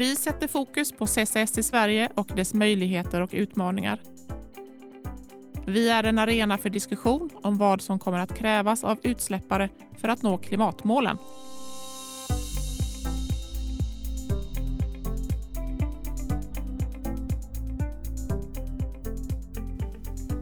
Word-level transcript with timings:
Vi 0.00 0.16
sätter 0.16 0.48
fokus 0.48 0.92
på 0.92 1.06
CCS 1.06 1.58
i 1.58 1.62
Sverige 1.62 2.08
och 2.14 2.30
dess 2.36 2.54
möjligheter 2.54 3.20
och 3.20 3.30
utmaningar. 3.32 4.00
Vi 5.66 5.88
är 5.90 6.04
en 6.04 6.18
arena 6.18 6.58
för 6.58 6.70
diskussion 6.70 7.30
om 7.34 7.58
vad 7.58 7.80
som 7.80 7.98
kommer 7.98 8.18
att 8.18 8.38
krävas 8.38 8.84
av 8.84 8.98
utsläppare 9.02 9.68
för 9.98 10.08
att 10.08 10.22
nå 10.22 10.38
klimatmålen. 10.38 11.18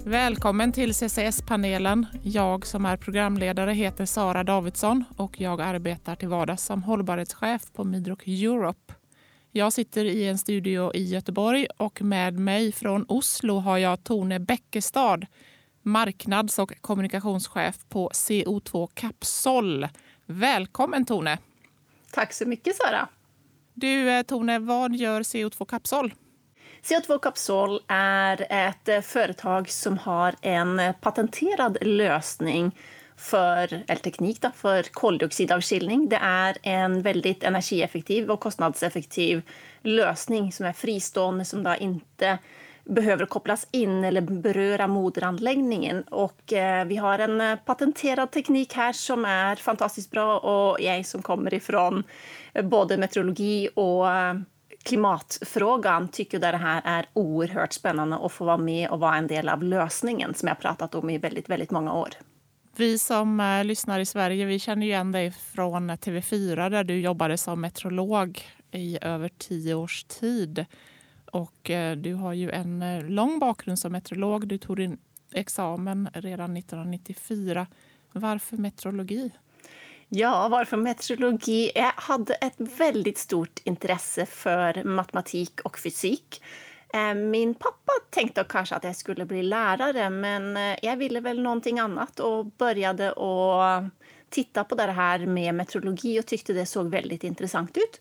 Välkommen 0.05 0.73
till 0.73 0.95
CCS-panelen. 0.95 2.07
Jag 2.23 2.67
som 2.67 2.87
är 2.87 2.97
programledare 2.97 3.73
heter 3.73 4.07
Sara 4.07 4.45
Davidsson 4.45 5.05
och 5.17 5.41
jag 5.41 5.61
arbetar 5.61 6.17
till 6.17 6.29
vardags 6.29 6.65
som 6.65 6.83
hållbarhetschef 6.83 7.63
på 7.73 7.85
Midrock 7.85 8.27
Europe. 8.27 8.98
Jag 9.53 9.73
sitter 9.73 10.05
i 10.05 10.29
en 10.29 10.39
studio 10.39 10.95
i 10.95 11.05
Göteborg 11.05 11.67
och 11.77 12.03
med 12.03 12.39
mig 12.39 12.73
från 12.73 13.05
Oslo 13.09 13.59
har 13.59 13.79
jag 13.79 14.05
Tone 14.05 14.41
Bäckestad, 14.41 15.27
marknads 15.83 16.59
och 16.59 16.73
kommunikationschef 16.81 17.77
på 17.89 18.09
CO2 18.09 18.89
Capsol. 18.95 19.89
Välkommen 20.27 21.05
Tone! 21.05 21.39
Tack 22.13 22.33
så 22.33 22.47
mycket 22.47 22.77
Sara! 22.77 23.09
Du 23.75 24.11
eh, 24.11 24.23
Tone, 24.23 24.59
vad 24.59 24.97
gör 24.97 25.23
CO2 25.23 25.65
Capsol? 25.65 26.15
CO2 26.83 27.19
Capsol 27.19 27.81
är 27.89 28.47
ett 28.51 29.05
företag 29.05 29.71
som 29.71 29.99
har 29.99 30.35
en 30.43 30.81
patenterad 31.01 31.79
lösning 31.81 32.73
för, 33.19 33.83
eller 33.87 34.01
teknik 34.01 34.41
då, 34.41 34.51
för 34.57 34.83
koldioxidavskiljning. 34.83 36.09
Det 36.09 36.19
är 36.23 36.57
en 36.63 37.03
väldigt 37.03 37.45
energieffektiv 37.45 38.31
och 38.31 38.41
kostnadseffektiv 38.41 39.43
lösning 39.83 40.53
som 40.53 40.67
är 40.67 40.73
fristående, 40.73 41.45
som 41.45 41.63
då 41.63 41.75
inte 41.81 42.39
behöver 42.85 43.27
kopplas 43.27 43.67
in 43.71 44.05
eller 44.05 44.21
beröra 44.21 44.87
moderanläggningen. 44.87 46.03
Och 46.03 46.53
eh, 46.53 46.85
vi 46.85 46.97
har 46.97 47.19
en 47.19 47.41
eh, 47.41 47.57
patenterad 47.57 48.31
teknik 48.31 48.75
här 48.75 48.93
som 48.93 49.25
är 49.25 49.57
fantastiskt 49.57 50.11
bra 50.11 50.39
och 50.39 50.81
jag 50.81 51.07
som 51.07 51.23
kommer 51.23 51.55
ifrån 51.55 52.05
eh, 52.55 52.65
både 52.65 52.97
meteorologi 52.97 53.69
och 53.75 54.11
eh, 54.11 54.35
klimatfrågan 54.83 56.09
tycker 56.09 56.37
att 56.37 56.53
det 56.53 56.57
här 56.57 56.83
är 56.85 57.07
oerhört 57.13 57.73
spännande 57.73 58.17
att 58.17 58.33
få 58.33 58.45
vara 58.45 58.57
med 58.57 58.91
och 58.91 59.01
vara 59.01 59.17
en 59.17 59.27
del 59.27 59.49
av 59.49 59.63
lösningen 59.63 60.35
som 60.35 60.49
jag 60.49 60.61
pratat 60.61 60.95
om 60.95 61.11
i 61.11 61.19
väldigt, 61.19 61.49
väldigt 61.49 61.71
många 61.71 61.93
år. 61.93 62.09
Vi 62.79 62.99
som 62.99 63.41
eh, 63.41 63.65
lyssnar 63.65 64.01
i 64.01 64.07
Sverige 64.07 64.45
vi 64.45 64.59
känner 64.59 64.87
igen 64.87 65.13
dig 65.13 65.31
från 65.31 65.91
TV4 65.91 66.71
där 66.71 66.85
du 66.85 67.01
jobbade 67.01 67.39
som 67.39 67.61
meteorolog 67.61 68.41
i 68.71 68.99
över 69.03 69.31
tio 69.39 69.75
års 69.75 70.05
tid. 70.05 70.65
Och 71.33 71.71
eh, 71.71 71.97
du 71.97 72.15
har 72.15 72.33
ju 72.33 72.51
en 72.51 72.83
eh, 72.83 73.05
lång 73.05 73.39
bakgrund 73.39 73.79
som 73.79 73.93
meteorolog. 73.93 74.49
Du 74.49 74.59
tog 74.59 74.77
din 74.77 74.99
examen 75.33 76.09
redan 76.15 76.57
1994. 76.57 77.67
Varför 78.13 78.57
meteorologi? 78.57 79.31
Ja, 80.09 80.49
varför 80.49 80.77
meteorologi? 80.77 81.73
Jag 81.75 81.93
hade 81.97 82.35
ett 82.35 82.57
väldigt 82.59 83.19
stort 83.19 83.61
intresse 83.65 84.27
för 84.27 84.85
matematik 84.85 85.61
och 85.61 85.79
fysik. 85.79 86.43
Eh, 86.93 87.15
min 87.15 87.55
pappa 87.55 87.93
tänkte 88.11 88.45
kanske 88.49 88.75
att 88.75 88.85
jag 88.85 88.97
skulle 88.97 89.25
bli 89.25 89.43
lärare, 89.43 90.11
men 90.11 90.57
eh, 90.57 90.79
jag 90.83 90.97
ville 90.97 91.21
väl 91.21 91.43
någonting 91.43 91.79
annat 91.79 92.21
och 92.21 92.47
började 92.47 93.09
att 93.13 93.85
titta 94.31 94.65
på 94.65 94.75
det 94.75 94.83
här 94.83 95.27
med 95.27 95.55
meteorologi 95.55 96.21
och 96.21 96.27
tyckte 96.27 96.53
det 96.53 96.67
såg 96.67 96.91
väldigt 96.91 97.25
intressant 97.25 97.77
ut. 97.77 98.01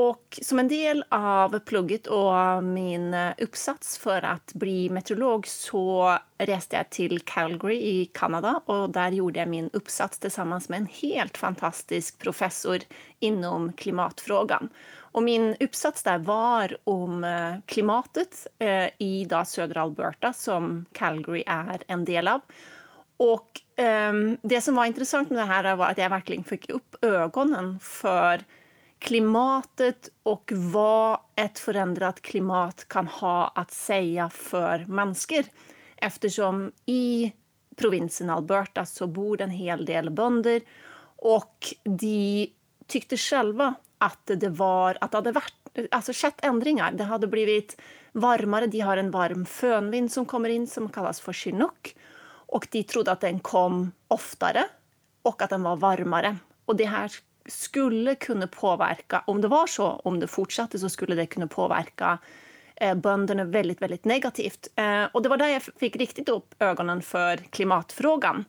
Och 0.00 0.38
som 0.42 0.58
en 0.58 0.68
del 0.68 1.04
av 1.08 1.58
plugget 1.58 2.06
och 2.06 2.64
min 2.64 3.16
uppsats 3.38 3.98
för 3.98 4.24
att 4.24 4.52
bli 4.54 4.90
meteorolog 4.90 5.46
så 5.46 6.18
reste 6.38 6.76
jag 6.76 6.90
till 6.90 7.20
Calgary 7.20 7.76
i 7.76 8.04
Kanada 8.14 8.60
och 8.64 8.90
där 8.90 9.10
gjorde 9.10 9.38
jag 9.38 9.48
min 9.48 9.70
uppsats 9.72 10.18
tillsammans 10.18 10.68
med 10.68 10.78
en 10.78 10.86
helt 10.86 11.38
fantastisk 11.38 12.18
professor 12.18 12.78
inom 13.18 13.72
klimatfrågan. 13.72 14.68
Och 14.96 15.22
min 15.22 15.56
uppsats 15.60 16.02
där 16.02 16.18
var 16.18 16.76
om 16.84 17.24
eh, 17.24 17.54
klimatet 17.66 18.46
eh, 18.58 18.88
i 18.98 19.26
då 19.30 19.44
södra 19.44 19.82
Alberta 19.82 20.32
som 20.32 20.84
Calgary 20.92 21.44
är 21.46 21.82
en 21.86 22.04
del 22.04 22.28
av. 22.28 22.40
Och 23.16 23.60
um, 24.10 24.36
det 24.42 24.60
som 24.60 24.74
var 24.74 24.84
intressant 24.84 25.30
med 25.30 25.38
det 25.38 25.44
här 25.44 25.76
var 25.76 25.86
att 25.86 25.98
jag 25.98 26.10
verkligen 26.10 26.44
fick 26.44 26.70
upp 26.70 27.04
ögonen 27.04 27.78
för 27.80 28.44
klimatet 28.98 30.08
och 30.22 30.52
vad 30.54 31.20
ett 31.36 31.58
förändrat 31.58 32.20
klimat 32.20 32.88
kan 32.88 33.06
ha 33.06 33.52
att 33.54 33.70
säga 33.70 34.30
för 34.30 34.84
människor. 34.88 35.44
Eftersom 35.96 36.72
i 36.86 37.32
provinsen 37.76 38.30
Alberta 38.30 38.86
så 38.86 39.06
bor 39.06 39.40
en 39.40 39.50
hel 39.50 39.84
del 39.84 40.10
bönder 40.10 40.60
och 41.16 41.74
de 41.84 42.52
tyckte 42.86 43.16
själva 43.16 43.74
att 43.98 44.30
det 44.36 44.48
var 44.48 44.98
att 45.00 45.10
det 45.10 45.16
hade 45.16 45.32
varit, 45.32 45.54
alltså 45.90 46.12
skett 46.14 46.44
ändringar. 46.44 46.92
Det 46.92 47.04
hade 47.04 47.26
blivit 47.26 47.80
varmare. 48.12 48.66
De 48.66 48.80
har 48.80 48.96
en 48.96 49.10
varm 49.10 49.46
fönvind 49.46 50.12
som 50.12 50.26
kommer 50.26 50.48
in 50.48 50.66
som 50.66 50.88
kallas 50.88 51.20
för 51.20 51.32
chinook 51.32 51.96
och 52.48 52.68
de 52.70 52.82
trodde 52.82 53.12
att 53.12 53.20
den 53.20 53.40
kom 53.40 53.92
oftare 54.08 54.64
och 55.22 55.42
att 55.42 55.50
den 55.50 55.62
var 55.62 55.76
varmare. 55.76 56.36
Och 56.64 56.76
det 56.76 56.84
här 56.84 57.12
skulle 57.48 58.14
kunna 58.14 58.46
påverka, 58.46 59.22
om 59.26 59.40
det 59.40 59.48
var 59.48 59.66
så, 59.66 59.86
om 59.86 60.20
det 60.20 60.26
fortsatte 60.26 60.78
så 60.78 60.88
skulle 60.88 61.14
det 61.14 61.26
kunna 61.26 61.46
påverka 61.46 62.18
eh, 62.76 62.94
bönderna 62.94 63.44
väldigt, 63.44 63.82
väldigt 63.82 64.04
negativt. 64.04 64.68
Eh, 64.76 65.04
och 65.12 65.22
det 65.22 65.28
var 65.28 65.36
där 65.36 65.48
jag 65.48 65.62
fick 65.62 65.96
riktigt 65.96 66.28
upp 66.28 66.54
ögonen 66.58 67.02
för 67.02 67.36
klimatfrågan. 67.36 68.44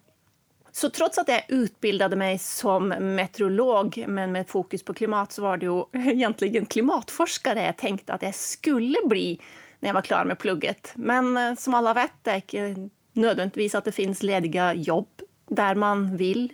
Så 0.72 0.90
trots 0.90 1.18
att 1.18 1.28
jag 1.28 1.44
utbildade 1.48 2.16
mig 2.16 2.40
som 2.40 2.88
meteorolog, 2.88 4.06
men 4.08 4.32
med 4.32 4.48
fokus 4.48 4.84
på 4.84 4.94
klimat, 4.94 5.32
så 5.32 5.42
var 5.42 5.58
det 5.58 5.66
ju 5.66 5.84
egentligen 6.12 6.66
klimatforskare 6.66 7.64
jag 7.64 7.78
tänkte 7.78 8.14
att 8.14 8.22
jag 8.22 8.36
skulle 8.36 8.98
bli 9.06 9.42
när 9.80 9.90
jag 9.90 9.94
var 9.94 10.02
klar 10.02 10.26
med 10.26 10.40
plugget. 10.40 10.92
Men 10.96 11.38
eh, 11.38 11.56
som 11.56 11.74
alla 11.74 11.94
vet, 11.94 12.14
det 12.22 12.32
är 12.32 12.68
inte 12.68 12.96
nödvändigtvis 13.14 13.76
att 13.76 13.86
det 13.86 13.92
finns 13.92 14.24
lediga 14.24 14.74
jobb 14.74 15.08
där 15.48 15.76
man 15.76 16.18
vill 16.18 16.54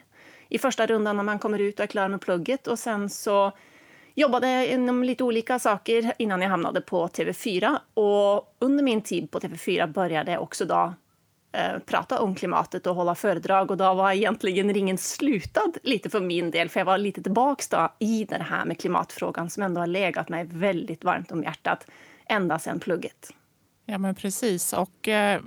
i 0.56 0.58
första 0.58 0.86
rundan 0.86 1.18
när 1.18 1.24
man 1.24 1.40
kommer 1.40 1.60
ut 1.60 1.80
och 1.80 1.84
är 1.84 1.88
klar 1.88 2.08
med 2.08 2.22
plugget. 2.22 2.68
Och 2.68 2.80
sen 2.80 3.10
så 3.10 3.52
jobbade 4.14 4.52
jag 4.52 4.68
inom 4.68 5.04
lite 5.04 5.24
olika 5.24 5.60
saker 5.60 6.14
innan 6.18 6.42
jag 6.42 6.50
hamnade 6.50 6.82
på 6.82 7.08
TV4. 7.08 7.78
Och 7.94 8.56
under 8.60 8.84
min 8.84 9.02
tid 9.02 9.32
på 9.32 9.40
TV4 9.40 9.88
började 9.88 10.32
jag 10.32 10.42
också 10.42 10.66
då 10.66 10.94
eh, 11.52 11.80
prata 11.86 12.20
om 12.20 12.36
klimatet 12.36 12.88
och 12.88 12.96
hålla 12.96 13.16
föredrag. 13.16 13.72
Och 13.72 13.78
då 13.78 13.94
var 13.94 14.12
egentligen 14.12 14.74
ringen 14.74 14.98
slutad 14.98 15.72
lite 15.84 16.10
för 16.10 16.20
min 16.20 16.52
del, 16.52 16.70
för 16.70 16.80
jag 16.80 16.86
var 16.86 16.98
lite 16.98 17.24
tillbaks 17.24 17.70
då 17.70 17.94
i 18.00 18.26
det 18.26 18.44
här 18.44 18.66
med 18.66 18.80
klimatfrågan 18.80 19.50
som 19.50 19.64
ändå 19.64 19.82
har 19.82 19.88
legat 19.88 20.30
mig 20.30 20.44
väldigt 20.44 21.04
varmt 21.04 21.32
om 21.32 21.44
hjärtat 21.44 21.88
ända 22.26 22.60
sedan 22.60 22.80
plugget. 22.80 23.34
Ja, 23.86 23.98
men 23.98 24.16
precis. 24.16 24.74
Och 24.74 25.08
eh, 25.08 25.42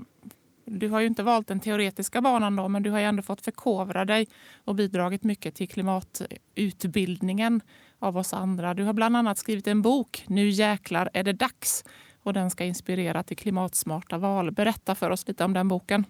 du 0.70 0.88
har 0.88 1.00
ju 1.00 1.06
inte 1.06 1.22
valt 1.22 1.48
den 1.48 1.60
teoretiska 1.60 2.20
banan 2.20 2.56
då, 2.56 2.68
men 2.68 2.82
du 2.82 2.90
har 2.90 2.98
ju 2.98 3.04
ändå 3.04 3.22
fått 3.22 3.40
förkovra 3.40 4.04
dig 4.04 4.26
och 4.64 4.74
bidragit 4.74 5.24
mycket 5.24 5.54
till 5.54 5.68
klimatutbildningen 5.68 7.60
av 7.98 8.16
oss 8.16 8.32
andra. 8.32 8.74
Du 8.74 8.84
har 8.84 8.92
bland 8.92 9.16
annat 9.16 9.38
skrivit 9.38 9.66
en 9.66 9.82
bok, 9.82 10.24
Nu 10.26 10.48
jäklar 10.48 11.10
är 11.12 11.22
det 11.22 11.32
dags, 11.32 11.84
och 12.22 12.32
den 12.32 12.50
ska 12.50 12.64
inspirera 12.64 13.22
till 13.22 13.36
klimatsmarta 13.36 14.18
val. 14.18 14.50
Berätta 14.50 14.94
för 14.94 15.10
oss 15.10 15.28
lite 15.28 15.44
om 15.44 15.52
den 15.52 15.68
boken. 15.68 16.04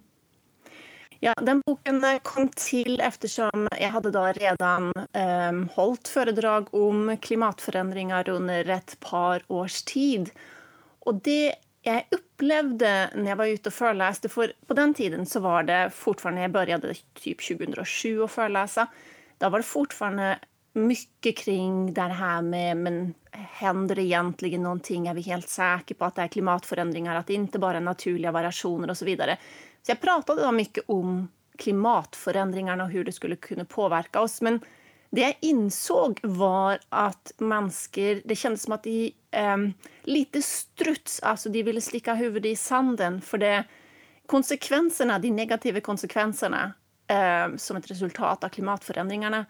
Ja, 1.21 1.35
den 1.43 1.63
boken 1.67 2.05
eh, 2.05 2.19
kom 2.23 2.49
till 2.49 3.01
eftersom 3.01 3.69
jag 3.81 3.89
hade 3.89 4.11
då 4.11 4.27
redan 4.27 4.93
eh, 5.13 5.75
hållit 5.75 6.09
föredrag 6.09 6.75
om 6.75 7.16
klimatförändringar 7.16 8.28
under 8.28 8.69
ett 8.69 9.01
par 9.01 9.43
års 9.47 9.83
tid. 9.83 10.31
Och 10.99 11.15
det 11.15 11.54
jag 11.95 12.05
upplevde 12.11 13.11
när 13.15 13.29
jag 13.29 13.37
var 13.37 13.47
ute 13.47 13.69
och 13.69 13.73
föreläste, 13.73 14.29
för 14.29 14.53
på 14.67 14.75
den 14.75 14.95
tiden 14.95 15.27
så 15.27 15.41
var 15.41 15.63
det 15.63 15.91
fortfarande, 15.95 16.41
jag 16.41 16.51
började 16.51 16.95
typ 17.15 17.49
2007 17.49 18.23
att 18.23 18.31
föreläsa, 18.31 18.87
då 19.39 19.49
var 19.49 19.59
det 19.59 19.65
fortfarande 19.65 20.39
mycket 20.73 21.37
kring 21.37 21.95
det 21.95 22.01
här 22.01 22.43
med 22.43 22.77
men 22.77 23.15
händer 23.33 23.95
det 23.95 24.03
egentligen 24.03 24.63
någonting? 24.63 25.07
Är 25.07 25.15
vi 25.15 25.21
helt 25.21 25.49
säkra 25.49 25.95
på 25.99 26.05
att 26.05 26.15
det 26.15 26.23
är 26.23 26.29
klimatförändringar, 26.29 27.15
att 27.17 27.27
det 27.27 27.35
inte 27.35 27.59
bara 27.59 27.77
är 27.77 27.81
naturliga 27.81 28.33
variationer 28.33 28.91
och 28.91 28.99
så 28.99 29.05
vidare. 29.05 29.37
Så 29.83 29.91
jag 29.91 30.01
pratade 30.01 30.43
då 30.43 30.53
mycket 30.53 30.85
om 30.87 31.29
klimatförändringarna 31.59 32.85
och 32.85 32.91
hur 32.91 33.05
det 33.05 33.13
skulle 33.13 33.37
kunna 33.37 33.65
påverka 33.65 34.21
oss. 34.21 34.41
Men 34.41 34.61
det 35.10 35.21
jag 35.21 35.37
insåg 35.41 36.21
var 36.22 36.78
att 36.89 37.33
människor, 37.39 38.28
det 38.28 38.37
kändes 38.37 38.63
som 38.63 38.72
att 38.72 38.83
de 38.83 39.13
um, 39.55 39.72
lite 40.03 40.43
struts, 40.43 41.21
alltså 41.21 41.49
de 41.49 41.63
ville 41.63 41.81
slicka 41.81 42.15
huvudet 42.15 42.53
i 42.53 42.57
sanden 42.57 43.21
för 43.21 43.39
det 43.39 43.65
konsekvenserna, 44.27 45.19
de 45.19 45.31
negativa 45.31 45.81
konsekvenserna 45.81 46.72
um, 47.45 47.59
som 47.59 47.77
ett 47.77 47.91
resultat 47.91 48.45
av 48.45 48.49
klimatförändringarna, 48.49 49.47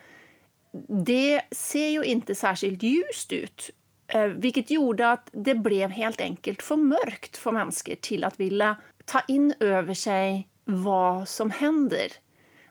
det 1.05 1.43
ser 1.51 1.89
ju 1.89 2.05
inte 2.05 2.35
särskilt 2.35 2.83
ljust 2.83 3.33
ut. 3.33 3.71
Uh, 4.15 4.25
vilket 4.25 4.71
gjorde 4.71 5.11
att 5.11 5.31
det 5.33 5.55
blev 5.55 5.91
helt 5.91 6.21
enkelt 6.21 6.63
för 6.63 6.77
mörkt 6.77 7.37
för 7.37 7.53
människor 7.53 7.95
till 7.95 8.25
att 8.25 8.41
vilja 8.41 8.77
ta 9.05 9.21
in 9.29 9.55
över 9.61 9.95
sig 9.95 10.49
vad 10.65 11.29
som 11.29 11.51
händer. 11.51 12.13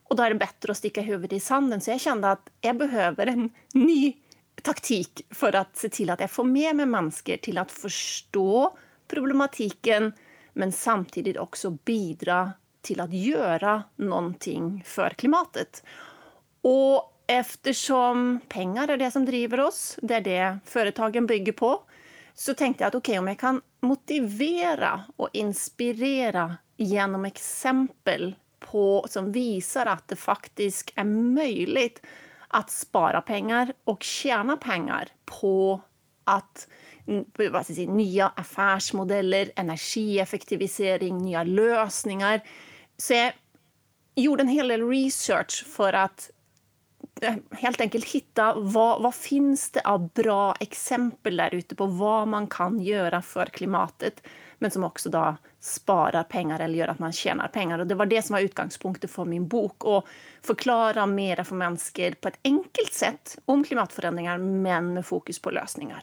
Och 0.09 0.15
då 0.15 0.23
är 0.23 0.29
det 0.29 0.35
bättre 0.35 0.71
att 0.71 0.77
sticka 0.77 1.01
huvudet 1.01 1.33
i 1.33 1.39
sanden. 1.39 1.81
Så 1.81 1.91
jag 1.91 2.01
kände 2.01 2.31
att 2.31 2.49
jag 2.61 2.77
behöver 2.77 3.27
en 3.27 3.49
ny 3.73 4.13
taktik 4.61 5.21
för 5.29 5.55
att 5.55 5.77
se 5.77 5.89
till 5.89 6.09
att 6.09 6.19
jag 6.19 6.31
får 6.31 6.43
med 6.43 6.75
mig 6.75 6.85
människor 6.85 7.37
till 7.37 7.57
att 7.57 7.71
förstå 7.71 8.77
problematiken 9.07 10.13
men 10.53 10.71
samtidigt 10.71 11.37
också 11.37 11.69
bidra 11.69 12.51
till 12.81 13.01
att 13.01 13.13
göra 13.13 13.83
någonting 13.95 14.83
för 14.85 15.09
klimatet. 15.09 15.83
Och 16.61 17.13
eftersom 17.27 18.39
pengar 18.49 18.87
är 18.87 18.97
det 18.97 19.11
som 19.11 19.25
driver 19.25 19.59
oss, 19.59 19.99
det 20.01 20.15
är 20.15 20.21
det 20.21 20.59
företagen 20.65 21.25
bygger 21.25 21.53
på, 21.53 21.83
så 22.33 22.53
tänkte 22.53 22.83
jag 22.83 22.87
att 22.87 22.95
okej, 22.95 23.11
okay, 23.11 23.19
om 23.19 23.27
jag 23.27 23.39
kan 23.39 23.61
motivera 23.79 25.03
och 25.15 25.29
inspirera 25.33 26.57
genom 26.77 27.25
exempel 27.25 28.35
på, 28.59 29.05
som 29.09 29.31
visar 29.31 29.85
att 29.85 30.07
det 30.07 30.15
faktiskt 30.15 30.91
är 30.95 31.03
möjligt 31.03 32.01
att 32.47 32.71
spara 32.71 33.21
pengar 33.21 33.73
och 33.83 34.03
tjäna 34.03 34.57
pengar 34.57 35.07
på 35.25 35.81
att 36.23 36.67
vad 37.51 37.65
ska 37.65 37.73
säga, 37.73 37.91
nya 37.91 38.27
affärsmodeller, 38.35 39.51
energieffektivisering, 39.55 41.17
nya 41.17 41.43
lösningar. 41.43 42.41
Så 42.97 43.13
jag 43.13 43.33
gjorde 44.15 44.43
en 44.43 44.47
hel 44.47 44.67
del 44.67 44.89
research 44.89 45.65
för 45.67 45.93
att 45.93 46.31
eh, 47.21 47.35
helt 47.51 47.81
enkelt 47.81 48.05
hitta 48.05 48.53
vad, 48.57 49.01
vad 49.01 49.15
finns 49.15 49.71
det 49.71 49.81
av 49.81 50.09
bra 50.09 50.55
exempel 50.59 51.37
där 51.37 51.55
ute 51.55 51.75
på 51.75 51.85
vad 51.85 52.27
man 52.27 52.47
kan 52.47 52.79
göra 52.79 53.21
för 53.21 53.45
klimatet 53.45 54.27
men 54.59 54.71
som 54.71 54.83
också 54.83 55.09
då 55.09 55.37
sparar 55.59 56.23
pengar 56.23 56.59
eller 56.59 56.77
gör 56.77 56.87
att 56.87 56.99
man 56.99 57.13
tjänar 57.13 57.47
pengar. 57.47 57.79
Och 57.79 57.87
det 57.87 57.95
var 57.95 58.05
det 58.05 58.21
som 58.21 58.33
var 58.33 58.41
utgångspunkten 58.41 59.09
för 59.09 59.25
min 59.25 59.47
bok. 59.47 59.85
Att 59.85 60.03
förklara 60.41 61.05
mera 61.05 61.43
för 61.43 61.55
människor 61.55 62.11
på 62.11 62.27
ett 62.27 62.39
enkelt 62.43 62.93
sätt 62.93 63.37
om 63.45 63.63
klimatförändringar 63.63 64.37
men 64.37 64.93
med 64.93 65.05
fokus 65.05 65.39
på 65.39 65.51
lösningar. 65.51 66.01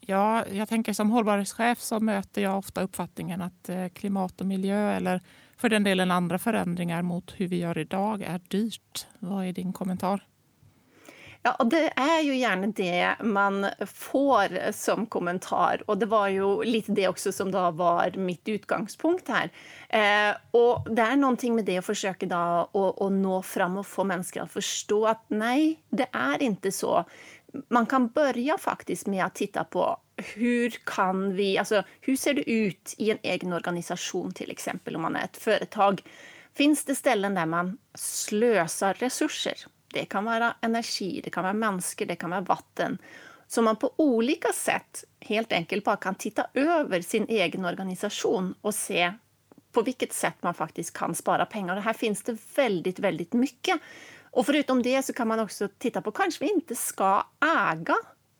Ja, 0.00 0.46
jag 0.46 0.68
tänker 0.68 0.92
som 0.92 1.10
hållbarhetschef 1.10 1.80
så 1.80 2.00
möter 2.00 2.42
jag 2.42 2.58
ofta 2.58 2.82
uppfattningen 2.82 3.42
att 3.42 3.68
eh, 3.68 3.88
klimat 3.88 4.40
och 4.40 4.46
miljö 4.46 4.92
eller 4.92 5.20
för 5.56 5.68
den 5.68 5.84
delen 5.84 6.10
andra 6.10 6.38
förändringar 6.38 7.02
mot 7.02 7.34
hur 7.36 7.48
vi 7.48 7.56
gör 7.56 7.78
idag 7.78 8.22
är 8.22 8.40
dyrt. 8.48 9.06
Vad 9.18 9.46
är 9.46 9.52
din 9.52 9.72
kommentar? 9.72 10.24
Ja, 11.48 11.54
och 11.58 11.66
det 11.66 11.92
är 11.96 12.20
ju 12.20 12.36
gärna 12.36 12.66
det 12.66 13.14
man 13.20 13.66
får 13.94 14.72
som 14.72 15.06
kommentar. 15.06 15.82
Och 15.86 15.98
det 15.98 16.06
var 16.06 16.28
ju 16.28 16.62
lite 16.62 16.92
det 16.92 17.08
också 17.08 17.32
som 17.32 17.50
då 17.50 17.70
var 17.70 18.16
mitt 18.16 18.48
utgångspunkt 18.48 19.28
här. 19.28 19.50
Eh, 19.88 20.36
och 20.50 20.94
det 20.94 21.02
är 21.02 21.16
någonting 21.16 21.54
med 21.54 21.64
det 21.64 21.78
att 21.78 21.86
försöka 21.86 22.26
då 22.26 22.36
att, 22.36 23.02
att 23.02 23.12
nå 23.12 23.42
fram 23.42 23.78
och 23.78 23.86
få 23.86 24.04
människor 24.04 24.42
att 24.42 24.52
förstå 24.52 25.06
att 25.06 25.24
nej, 25.28 25.82
det 25.90 26.06
är 26.12 26.42
inte 26.42 26.72
så. 26.72 27.04
Man 27.68 27.86
kan 27.86 28.08
börja 28.08 28.58
faktiskt 28.58 29.06
med 29.06 29.24
att 29.24 29.34
titta 29.34 29.64
på 29.64 30.00
hur 30.16 30.70
kan 30.70 31.34
vi, 31.34 31.58
alltså 31.58 31.82
hur 32.00 32.16
ser 32.16 32.34
det 32.34 32.50
ut 32.50 32.94
i 32.98 33.10
en 33.10 33.18
egen 33.22 33.52
organisation 33.52 34.32
till 34.32 34.50
exempel 34.50 34.96
om 34.96 35.02
man 35.02 35.16
är 35.16 35.24
ett 35.24 35.36
företag? 35.36 36.02
Finns 36.56 36.84
det 36.84 36.94
ställen 36.94 37.34
där 37.34 37.46
man 37.46 37.78
slösar 37.94 38.94
resurser? 38.94 39.54
Det 39.92 40.04
kan 40.04 40.24
vara 40.24 40.54
energi, 40.60 41.20
det 41.24 41.30
kan 41.30 41.42
vara 41.42 41.52
människor, 41.52 42.06
det 42.06 42.16
kan 42.16 42.30
vara 42.30 42.40
vatten. 42.40 42.98
Så 43.46 43.62
man 43.62 43.76
på 43.76 43.92
olika 43.96 44.52
sätt 44.52 45.04
helt 45.20 45.52
enkelt 45.52 45.84
bara 45.84 45.96
kan 45.96 46.14
titta 46.14 46.46
över 46.54 47.00
sin 47.00 47.26
egen 47.28 47.64
organisation 47.64 48.54
och 48.60 48.74
se 48.74 49.12
på 49.72 49.82
vilket 49.82 50.12
sätt 50.12 50.34
man 50.40 50.54
faktiskt 50.54 50.92
kan 50.92 51.14
spara 51.14 51.46
pengar. 51.46 51.76
Och 51.76 51.82
här 51.82 51.92
finns 51.92 52.22
det 52.22 52.36
väldigt, 52.56 52.98
väldigt 52.98 53.32
mycket. 53.32 53.80
Och 54.30 54.46
förutom 54.46 54.82
det 54.82 55.02
så 55.02 55.12
kan 55.12 55.28
man 55.28 55.40
också 55.40 55.68
titta 55.78 56.02
på 56.02 56.10
kanske 56.10 56.44
vi 56.44 56.50
inte 56.52 56.74
ska 56.74 57.26
äga 57.70 57.96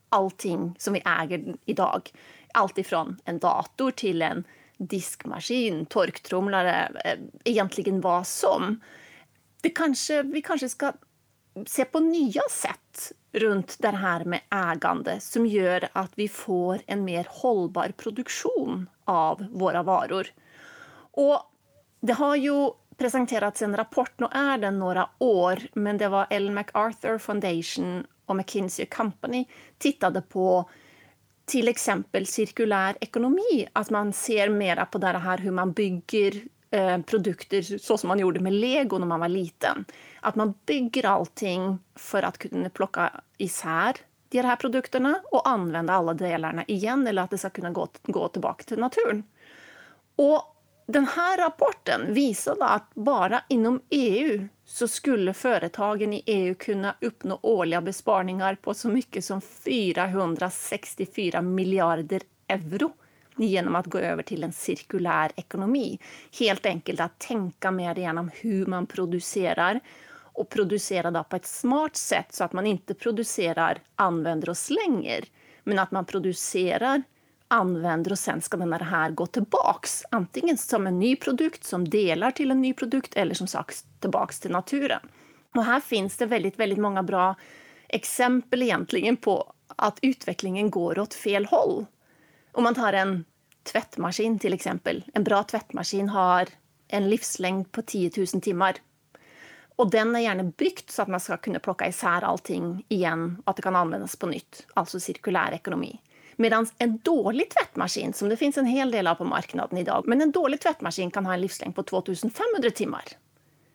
allting 0.08 0.74
som 0.78 0.94
vi 0.94 1.02
äger 1.04 1.56
idag. 1.64 2.10
Allt 2.54 2.78
ifrån 2.78 3.16
en 3.24 3.38
dator 3.38 3.90
till 3.90 4.22
en 4.22 4.44
diskmaskin, 4.76 5.86
torktrumlare, 5.86 6.92
eh, 7.04 7.18
egentligen 7.44 8.00
vad 8.00 8.26
som. 8.26 8.80
Det 9.60 9.70
kanske, 9.70 10.22
vi 10.22 10.42
kanske 10.42 10.68
ska 10.68 10.92
se 11.66 11.84
på 11.84 12.00
nya 12.00 12.42
sätt 12.50 13.12
runt 13.32 13.76
det 13.78 13.88
här 13.88 14.24
med 14.24 14.40
ägande 14.50 15.20
som 15.20 15.46
gör 15.46 15.88
att 15.92 16.10
vi 16.14 16.28
får 16.28 16.80
en 16.86 17.04
mer 17.04 17.26
hållbar 17.30 17.92
produktion 17.96 18.88
av 19.04 19.46
våra 19.50 19.82
varor. 19.82 20.26
Och 21.10 21.42
det 22.00 22.12
har 22.12 22.36
ju 22.36 22.70
presenterats 22.96 23.62
en 23.62 23.76
rapport, 23.76 24.12
nu 24.16 24.26
är 24.30 24.58
den 24.58 24.78
några 24.78 25.10
år, 25.18 25.58
men 25.72 25.98
det 25.98 26.08
var 26.08 26.26
Ellen 26.30 26.54
MacArthur 26.54 27.18
Foundation 27.18 28.06
och 28.26 28.36
McKinsey 28.36 28.86
Company 28.86 29.44
tittade 29.78 30.22
på 30.22 30.70
till 31.44 31.68
exempel 31.68 32.26
cirkulär 32.26 32.96
ekonomi, 33.00 33.68
att 33.72 33.90
man 33.90 34.12
ser 34.12 34.48
mera 34.48 34.86
på 34.86 34.98
det 34.98 35.06
här 35.06 35.38
hur 35.38 35.50
man 35.50 35.72
bygger 35.72 36.42
eh, 36.70 36.98
produkter 36.98 37.78
så 37.78 37.98
som 37.98 38.08
man 38.08 38.18
gjorde 38.18 38.40
med 38.40 38.52
lego 38.52 38.98
när 38.98 39.06
man 39.06 39.20
var 39.20 39.28
liten. 39.28 39.84
Att 40.20 40.34
man 40.34 40.54
bygger 40.66 41.06
allting 41.06 41.78
för 41.94 42.22
att 42.22 42.38
kunna 42.38 42.70
plocka 42.70 43.20
isär 43.38 43.96
de 44.28 44.42
här 44.42 44.56
produkterna 44.56 45.20
och 45.30 45.48
använda 45.48 45.92
alla 45.92 46.14
delarna 46.14 46.64
igen 46.64 47.06
eller 47.06 47.22
att 47.22 47.30
det 47.30 47.38
ska 47.38 47.50
kunna 47.50 47.70
gå, 47.70 47.88
gå 48.02 48.28
tillbaka 48.28 48.64
till 48.64 48.78
naturen. 48.78 49.22
Och 50.16 50.54
den 50.86 51.06
här 51.06 51.38
rapporten 51.38 52.14
visade 52.14 52.64
att 52.64 52.94
bara 52.94 53.42
inom 53.48 53.80
EU 53.90 54.48
så 54.64 54.88
skulle 54.88 55.34
företagen 55.34 56.12
i 56.12 56.22
EU 56.26 56.54
kunna 56.54 56.94
uppnå 57.00 57.38
årliga 57.42 57.80
besparingar 57.80 58.54
på 58.54 58.74
så 58.74 58.88
mycket 58.88 59.24
som 59.24 59.40
464 59.40 61.42
miljarder 61.42 62.22
euro 62.48 62.92
genom 63.46 63.76
att 63.76 63.86
gå 63.86 63.98
över 63.98 64.22
till 64.22 64.44
en 64.44 64.52
cirkulär 64.52 65.32
ekonomi. 65.36 65.98
Helt 66.38 66.66
enkelt 66.66 67.00
att 67.00 67.18
tänka 67.18 67.70
mer 67.70 67.98
igenom 67.98 68.30
hur 68.34 68.66
man 68.66 68.86
producerar 68.86 69.80
och 70.38 70.48
producera 70.48 71.10
då 71.10 71.24
på 71.24 71.36
ett 71.36 71.46
smart 71.46 71.96
sätt 71.96 72.34
så 72.34 72.44
att 72.44 72.52
man 72.52 72.66
inte 72.66 72.94
producerar, 72.94 73.78
använder 73.96 74.50
och 74.50 74.56
slänger, 74.56 75.24
men 75.64 75.78
att 75.78 75.90
man 75.90 76.04
producerar, 76.04 77.02
använder 77.48 78.12
och 78.12 78.18
sen 78.18 78.42
ska 78.42 78.56
den 78.56 78.72
här 78.72 79.10
gå 79.10 79.26
tillbaks. 79.26 80.04
Antingen 80.10 80.58
som 80.58 80.86
en 80.86 80.98
ny 80.98 81.16
produkt 81.16 81.64
som 81.64 81.88
delar 81.88 82.30
till 82.30 82.50
en 82.50 82.60
ny 82.60 82.72
produkt 82.72 83.16
eller 83.16 83.34
som 83.34 83.46
sagt 83.46 83.84
tillbaks 84.00 84.40
till 84.40 84.50
naturen. 84.50 85.00
Och 85.54 85.64
här 85.64 85.80
finns 85.80 86.16
det 86.16 86.26
väldigt, 86.26 86.58
väldigt 86.58 86.78
många 86.78 87.02
bra 87.02 87.34
exempel 87.88 88.62
egentligen 88.62 89.16
på 89.16 89.52
att 89.76 89.98
utvecklingen 90.02 90.70
går 90.70 90.98
åt 90.98 91.14
fel 91.14 91.46
håll. 91.46 91.86
Om 92.52 92.64
man 92.64 92.74
tar 92.74 92.92
en 92.92 93.24
tvättmaskin 93.72 94.38
till 94.38 94.52
exempel. 94.52 95.04
En 95.14 95.24
bra 95.24 95.42
tvättmaskin 95.42 96.08
har 96.08 96.48
en 96.88 97.10
livslängd 97.10 97.72
på 97.72 97.82
10 97.82 98.10
000 98.16 98.26
timmar. 98.26 98.76
Och 99.76 99.90
den 99.90 100.16
är 100.16 100.20
gärna 100.20 100.42
byggt 100.42 100.90
så 100.90 101.02
att 101.02 101.08
man 101.08 101.20
ska 101.20 101.36
kunna 101.36 101.58
plocka 101.58 101.88
isär 101.88 102.24
allting 102.24 102.84
igen 102.88 103.42
och 103.44 103.50
att 103.50 103.56
det 103.56 103.62
kan 103.62 103.76
användas 103.76 104.16
på 104.16 104.26
nytt, 104.26 104.66
alltså 104.74 105.00
cirkulär 105.00 105.52
ekonomi. 105.52 106.00
Medan 106.36 106.66
en 106.78 106.98
dålig 106.98 107.50
tvättmaskin, 107.50 108.12
som 108.12 108.28
det 108.28 108.36
finns 108.36 108.58
en 108.58 108.66
hel 108.66 108.90
del 108.90 109.06
av 109.06 109.14
på 109.14 109.24
marknaden 109.24 109.78
idag, 109.78 110.04
men 110.06 110.20
en 110.20 110.30
dålig 110.30 110.60
tvättmaskin 110.60 111.10
kan 111.10 111.26
ha 111.26 111.34
en 111.34 111.40
livslängd 111.40 111.74
på 111.74 111.82
2500 111.82 112.70
timmar. 112.74 113.04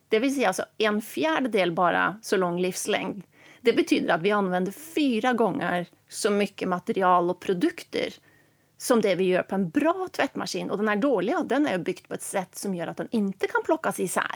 Det 0.10 0.20
vill 0.20 0.36
säga 0.36 0.48
alltså 0.48 0.66
en 0.78 1.02
fjärdedel 1.02 1.72
bara 1.72 2.20
så 2.22 2.38
lång 2.38 2.62
livslängd. 2.62 3.24
Det 3.62 3.74
betyder 3.74 4.14
att 4.14 4.22
vi 4.22 4.32
använder 4.32 4.72
fyra 4.72 5.34
gånger 5.34 5.88
så 6.10 6.30
mycket 6.30 6.70
material 6.70 7.30
och 7.30 7.40
produkter 7.40 8.14
som 8.84 9.02
det 9.02 9.16
vi 9.16 9.24
gör 9.24 9.44
på 9.44 9.56
en 9.56 9.70
bra 9.70 10.08
tvättmaskin. 10.12 10.70
Och 10.70 10.78
den 10.78 10.88
här 10.88 10.96
dåliga 10.96 11.44
den 11.44 11.68
är 11.68 11.78
byggt 11.78 12.08
på 12.08 12.14
ett 12.14 12.22
sätt 12.22 12.56
som 12.56 12.76
gör 12.76 12.88
att 12.88 12.98
den 12.98 13.08
inte 13.12 13.48
kan 13.48 13.64
plockas 13.64 14.00
isär. 14.00 14.36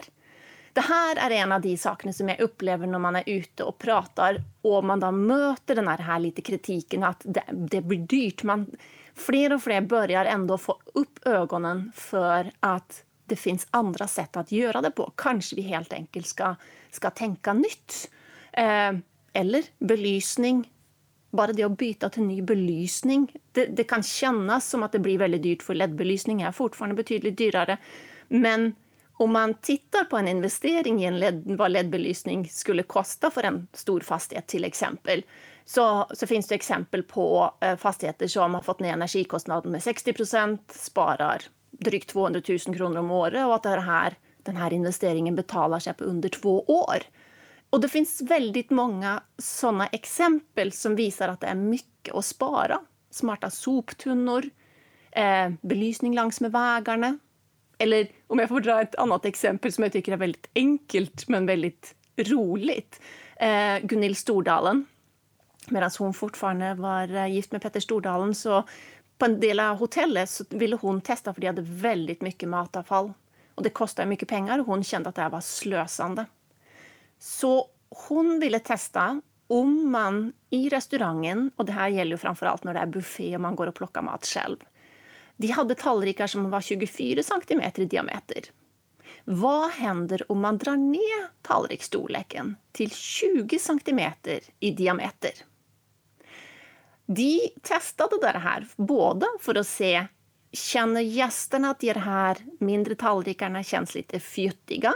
Det 0.74 0.82
här 0.82 1.32
är 1.32 1.36
en 1.36 1.52
av 1.52 1.62
de 1.62 1.78
sakerna 1.78 2.14
som 2.14 2.30
jag 2.30 2.40
upplever 2.40 2.88
när 2.88 3.00
man 3.00 3.16
är 3.16 3.24
ute 3.26 3.64
och 3.64 3.78
pratar 3.78 4.42
och 4.62 4.84
man 4.84 5.00
då 5.00 5.12
möter 5.12 5.76
den 5.76 5.88
här, 5.88 5.98
här 5.98 6.20
lite 6.20 6.42
kritiken 6.42 7.04
att 7.04 7.22
det, 7.24 7.44
det 7.52 7.82
blir 7.82 8.00
dyrt. 8.00 8.44
Man, 8.44 8.72
fler 9.16 9.54
och 9.54 9.64
fler 9.64 9.82
börjar 9.82 10.26
ändå 10.26 10.58
få 10.58 10.80
upp 10.94 11.28
ögonen 11.28 11.92
för 11.96 12.52
att 12.60 13.04
det 13.26 13.36
finns 13.36 13.68
andra 13.72 14.08
sätt 14.08 14.38
att 14.38 14.52
göra 14.52 14.82
det 14.82 14.92
på. 14.92 15.12
Kanske 15.16 15.56
vi 15.56 15.62
helt 15.62 15.94
enkelt 15.94 16.28
ska, 16.28 16.56
ska 16.92 17.10
tänka 17.10 17.54
nytt. 17.54 18.12
Eh, 18.52 18.92
eller 19.34 19.64
belysning. 19.80 20.72
Bara 21.30 21.54
det 21.54 21.64
att 21.64 21.78
byta 21.78 22.10
till 22.10 22.24
ny 22.24 22.42
belysning. 22.42 23.32
Det, 23.52 23.66
det 23.66 23.84
kan 23.84 24.04
kännas 24.04 24.70
som 24.70 24.84
att 24.84 24.92
det 24.92 25.00
blir 25.00 25.18
väldigt 25.18 25.44
dyrt 25.44 25.64
för 25.64 25.74
LED-belysning 25.74 26.42
är 26.42 26.52
fortfarande 26.52 26.96
betydligt 26.96 27.38
dyrare. 27.38 27.78
Men 28.28 28.76
om 29.14 29.34
man 29.34 29.54
tittar 29.54 30.04
på 30.04 30.18
en 30.18 30.28
investering 30.28 31.04
i 31.04 31.06
en 31.06 31.20
LED, 31.20 31.44
vad 31.58 31.72
LED-belysning 31.72 32.50
skulle 32.50 32.84
kosta 32.84 33.32
för 33.32 33.44
en 33.44 33.68
stor 33.74 34.00
fastighet 34.00 34.48
till 34.48 34.64
exempel, 34.64 35.24
så, 35.66 36.08
så 36.14 36.28
finns 36.28 36.48
det 36.48 36.56
exempel 36.56 37.04
på 37.04 37.54
eh, 37.62 37.76
fastigheter 37.76 38.28
som 38.28 38.54
har 38.54 38.62
fått 38.62 38.80
ner 38.80 38.94
energikostnaden 38.94 39.72
med 39.72 39.84
60 39.84 40.14
procent, 40.14 40.72
sparar 40.72 41.42
drygt 41.72 42.10
200 42.10 42.42
000 42.48 42.60
kronor 42.60 42.98
om 42.98 43.12
året 43.12 43.46
och 43.46 43.56
att 43.56 43.64
det 43.64 43.70
här, 43.70 44.16
den 44.44 44.58
här 44.58 44.74
investeringen 44.74 45.36
betalar 45.36 45.80
sig 45.80 45.94
på 45.94 46.04
under 46.04 46.30
två 46.30 46.62
år. 46.62 46.98
Och 47.70 47.82
det 47.82 47.90
finns 47.90 48.22
väldigt 48.22 48.70
många 48.70 49.24
sådana 49.38 49.88
exempel 49.88 50.72
som 50.72 50.96
visar 50.96 51.30
att 51.30 51.40
det 51.40 51.48
är 51.48 51.56
mycket 51.56 52.16
att 52.16 52.26
spara. 52.26 52.80
Smarta 53.10 53.50
soptunnor, 53.50 54.50
eh, 55.12 55.50
belysning 55.62 56.16
längs 56.16 56.42
med 56.42 56.52
vägarna. 56.52 57.20
Eller 57.78 58.08
om 58.28 58.40
jag 58.40 58.50
får 58.50 58.60
dra 58.60 58.82
ett 58.82 58.96
annat 58.96 59.26
exempel 59.26 59.72
som 59.72 59.84
jag 59.84 59.94
tycker 59.94 60.12
är 60.12 60.18
väldigt 60.18 60.50
enkelt 60.56 61.28
men 61.28 61.46
väldigt 61.46 61.96
roligt. 62.18 63.02
Eh, 63.36 63.80
Gunhild 63.84 64.18
Stordalen. 64.18 64.86
Medan 65.68 65.92
hon 66.00 66.14
fortfarande 66.14 66.74
var 66.74 67.16
eh, 67.16 67.28
gift 67.28 67.52
med 67.52 67.62
Petter 67.62 67.80
Stordalen 67.80 68.36
så 68.36 68.64
på 69.18 69.26
en 69.26 69.40
del 69.40 69.60
av 69.60 69.78
hotellet 69.78 70.30
så 70.30 70.44
ville 70.50 70.76
hon 70.76 71.02
testa 71.02 71.34
för 71.34 71.42
de 71.42 71.48
hade 71.48 71.62
väldigt 71.62 72.22
mycket 72.22 72.50
matavfall. 72.50 73.14
Och 73.56 73.64
det 73.64 73.70
kostade 73.70 74.08
mycket 74.08 74.28
pengar 74.28 74.60
och 74.60 74.66
hon 74.66 74.84
kände 74.84 75.10
att 75.10 75.16
det 75.16 75.22
här 75.22 75.30
var 75.30 75.42
slösande. 75.42 76.26
Så 77.20 77.68
hon 77.90 78.40
ville 78.40 78.60
testa 78.60 79.22
om 79.48 79.92
man 79.92 80.34
i 80.50 80.70
restaurangen, 80.70 81.52
och 81.56 81.66
det 81.66 81.72
här 81.72 81.88
gäller 81.88 82.12
ju 82.12 82.18
framför 82.18 82.46
allt 82.46 82.64
när 82.64 82.74
det 82.74 82.80
är 82.80 82.86
buffé 82.86 83.36
och 83.36 83.42
man 83.42 83.56
går 83.56 83.68
och 83.68 83.76
plockar 83.76 84.02
mat 84.02 84.26
själv. 84.26 84.58
De 85.38 85.48
hade 85.48 85.76
tallrikar 85.76 86.28
som 86.28 86.50
var 86.50 86.62
24 86.62 87.24
centimeter 87.24 87.82
i 87.82 87.86
diameter. 87.86 88.40
Vad 89.24 89.72
händer 89.72 90.32
om 90.32 90.40
man 90.40 90.58
drar 90.58 90.76
ner 90.76 91.28
tallriksstorleken 91.42 92.56
till 92.72 92.92
20 92.92 93.60
centimeter 93.60 94.40
i 94.60 94.72
diameter? 94.72 95.32
De 97.06 97.50
testade 97.62 98.18
det 98.22 98.40
här 98.40 98.68
både 98.76 99.26
för 99.40 99.56
att 99.56 99.68
se 99.68 100.08
känner 100.52 101.02
gästerna 101.02 101.70
att 101.70 101.80
de 101.80 101.94
här 101.94 102.38
mindre 102.60 102.96
tallrikarna 102.96 103.64
känns 103.64 103.96
lite 103.96 104.20
fjuttiga 104.20 104.94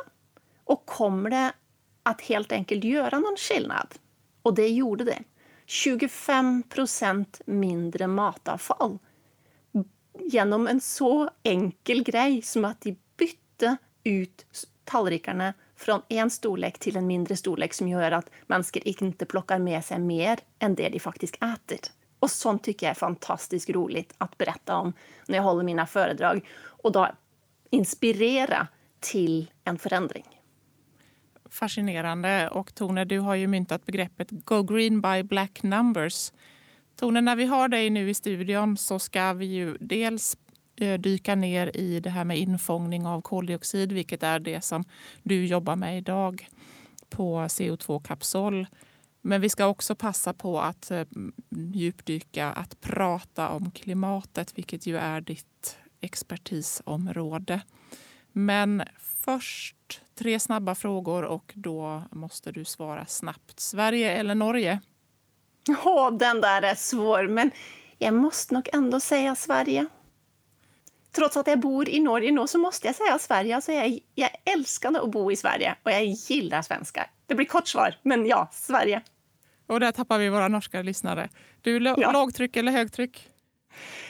och 0.64 0.86
kommer 0.86 1.30
det 1.30 1.52
att 2.04 2.22
helt 2.22 2.52
enkelt 2.52 2.84
göra 2.84 3.20
någon 3.20 3.38
skillnad. 3.38 3.96
Och 4.42 4.54
det 4.54 4.68
gjorde 4.68 5.04
det. 5.04 5.20
25 5.66 6.64
procent 6.64 7.42
mindre 7.46 8.08
matavfall 8.08 8.98
genom 10.20 10.68
en 10.68 10.82
så 10.82 11.30
enkel 11.44 12.04
grej 12.04 12.42
som 12.42 12.66
att 12.66 12.82
de 12.82 12.96
bytte 13.18 13.78
ut 14.04 14.46
tallrikarna 14.84 15.54
från 15.76 16.02
en 16.10 16.30
storlek 16.30 16.80
till 16.80 16.98
en 16.98 17.08
mindre 17.08 17.36
storlek 17.36 17.74
som 17.74 17.88
gör 17.88 18.12
att 18.12 18.30
människor 18.48 18.82
inte 18.86 19.26
plockar 19.26 19.60
med 19.60 19.86
sig 19.86 20.00
mer 20.00 20.40
än 20.60 20.76
det 20.76 20.90
de 20.90 21.00
faktiskt 21.00 21.36
äter. 21.36 21.80
Och 22.20 22.32
sånt 22.32 22.64
tycker 22.64 22.86
jag 22.86 22.92
är 22.92 23.00
fantastiskt 23.00 23.70
roligt 23.70 24.14
att 24.18 24.38
berätta 24.38 24.78
om 24.78 24.94
när 25.28 25.38
jag 25.38 25.44
håller 25.44 25.64
mina 25.64 25.88
föredrag 25.88 26.48
och 26.62 26.92
då 26.92 27.10
inspirera 27.70 28.68
till 29.00 29.52
en 29.64 29.80
förändring 29.80 30.41
fascinerande. 31.52 32.50
Och 32.50 32.76
Tone, 32.76 33.06
du 33.06 33.20
har 33.20 33.36
ju 33.36 33.48
myntat 33.48 33.86
begreppet 33.86 34.28
Go 34.32 34.64
Green 34.64 35.02
by 35.02 35.24
Black 35.24 35.64
Numbers. 35.64 36.32
Tone, 36.96 37.22
när 37.22 37.36
vi 37.36 37.46
har 37.46 37.68
dig 37.68 37.90
nu 37.90 38.10
i 38.10 38.14
studion 38.14 38.78
så 38.78 39.00
ska 39.00 39.34
vi 39.34 39.46
ju 39.46 39.78
dels 39.80 40.38
eh, 40.76 41.00
dyka 41.00 41.36
ner 41.36 41.78
i 41.78 42.00
det 42.00 42.10
här 42.10 42.24
med 42.24 42.40
infångning 42.40 43.06
av 43.06 43.22
koldioxid, 43.22 43.92
vilket 43.92 44.24
är 44.24 44.40
det 44.40 44.64
som 44.64 44.84
du 45.24 45.46
jobbar 45.46 45.76
med 45.76 45.98
idag 45.98 46.48
på 47.10 47.40
CO2-kapsol. 47.40 48.68
Men 49.22 49.42
vi 49.42 49.50
ska 49.50 49.66
också 49.66 49.96
passa 49.96 50.34
på 50.34 50.60
att 50.60 50.92
eh, 50.92 51.04
djupdyka, 51.50 52.48
att 52.48 52.82
prata 52.82 53.50
om 53.50 53.72
klimatet, 53.72 54.58
vilket 54.58 54.86
ju 54.86 54.98
är 54.98 55.22
ditt 55.22 55.78
expertisområde. 56.02 57.62
Men 58.32 58.84
först 59.00 60.02
tre 60.16 60.40
snabba 60.40 60.76
frågor 60.76 61.24
och 61.24 61.52
då 61.56 62.04
måste 62.12 62.52
du 62.52 62.66
svara 62.66 63.06
snabbt. 63.06 63.60
Sverige 63.60 64.12
eller 64.12 64.36
Norge? 64.36 64.80
Åh, 65.70 65.88
oh, 65.88 66.18
den 66.18 66.42
där 66.42 66.62
är 66.62 66.76
svår, 66.76 67.28
men 67.28 67.52
jag 67.98 68.14
måste 68.14 68.54
nog 68.54 68.70
ändå 68.74 69.00
säga 69.00 69.36
Sverige. 69.36 69.86
Trots 71.12 71.38
att 71.38 71.48
jag 71.48 71.60
bor 71.60 71.90
i 71.90 72.00
Norge 72.00 72.32
nu 72.32 72.48
så 72.48 72.58
måste 72.58 72.88
jag 72.88 72.96
säga 72.96 73.20
Sverige. 73.20 73.56
Alltså 73.56 73.72
jag, 73.72 74.00
jag 74.16 74.30
älskade 74.46 75.02
att 75.02 75.12
bo 75.12 75.32
i 75.32 75.36
Sverige 75.36 75.76
och 75.84 75.92
jag 75.92 76.06
gillar 76.06 76.62
svenskar. 76.62 77.12
Det 77.26 77.36
blir 77.36 77.46
kort 77.46 77.68
svar, 77.68 77.96
men 78.04 78.26
ja, 78.26 78.50
Sverige. 78.52 79.02
Och 79.68 79.80
där 79.80 79.92
tappar 79.92 80.20
vi 80.20 80.30
våra 80.30 80.48
norska 80.48 80.82
lyssnare. 80.82 81.30
Du, 81.62 81.84
ja. 81.98 82.12
lågtryck 82.12 82.56
eller 82.56 82.72
högtryck? 82.72 83.28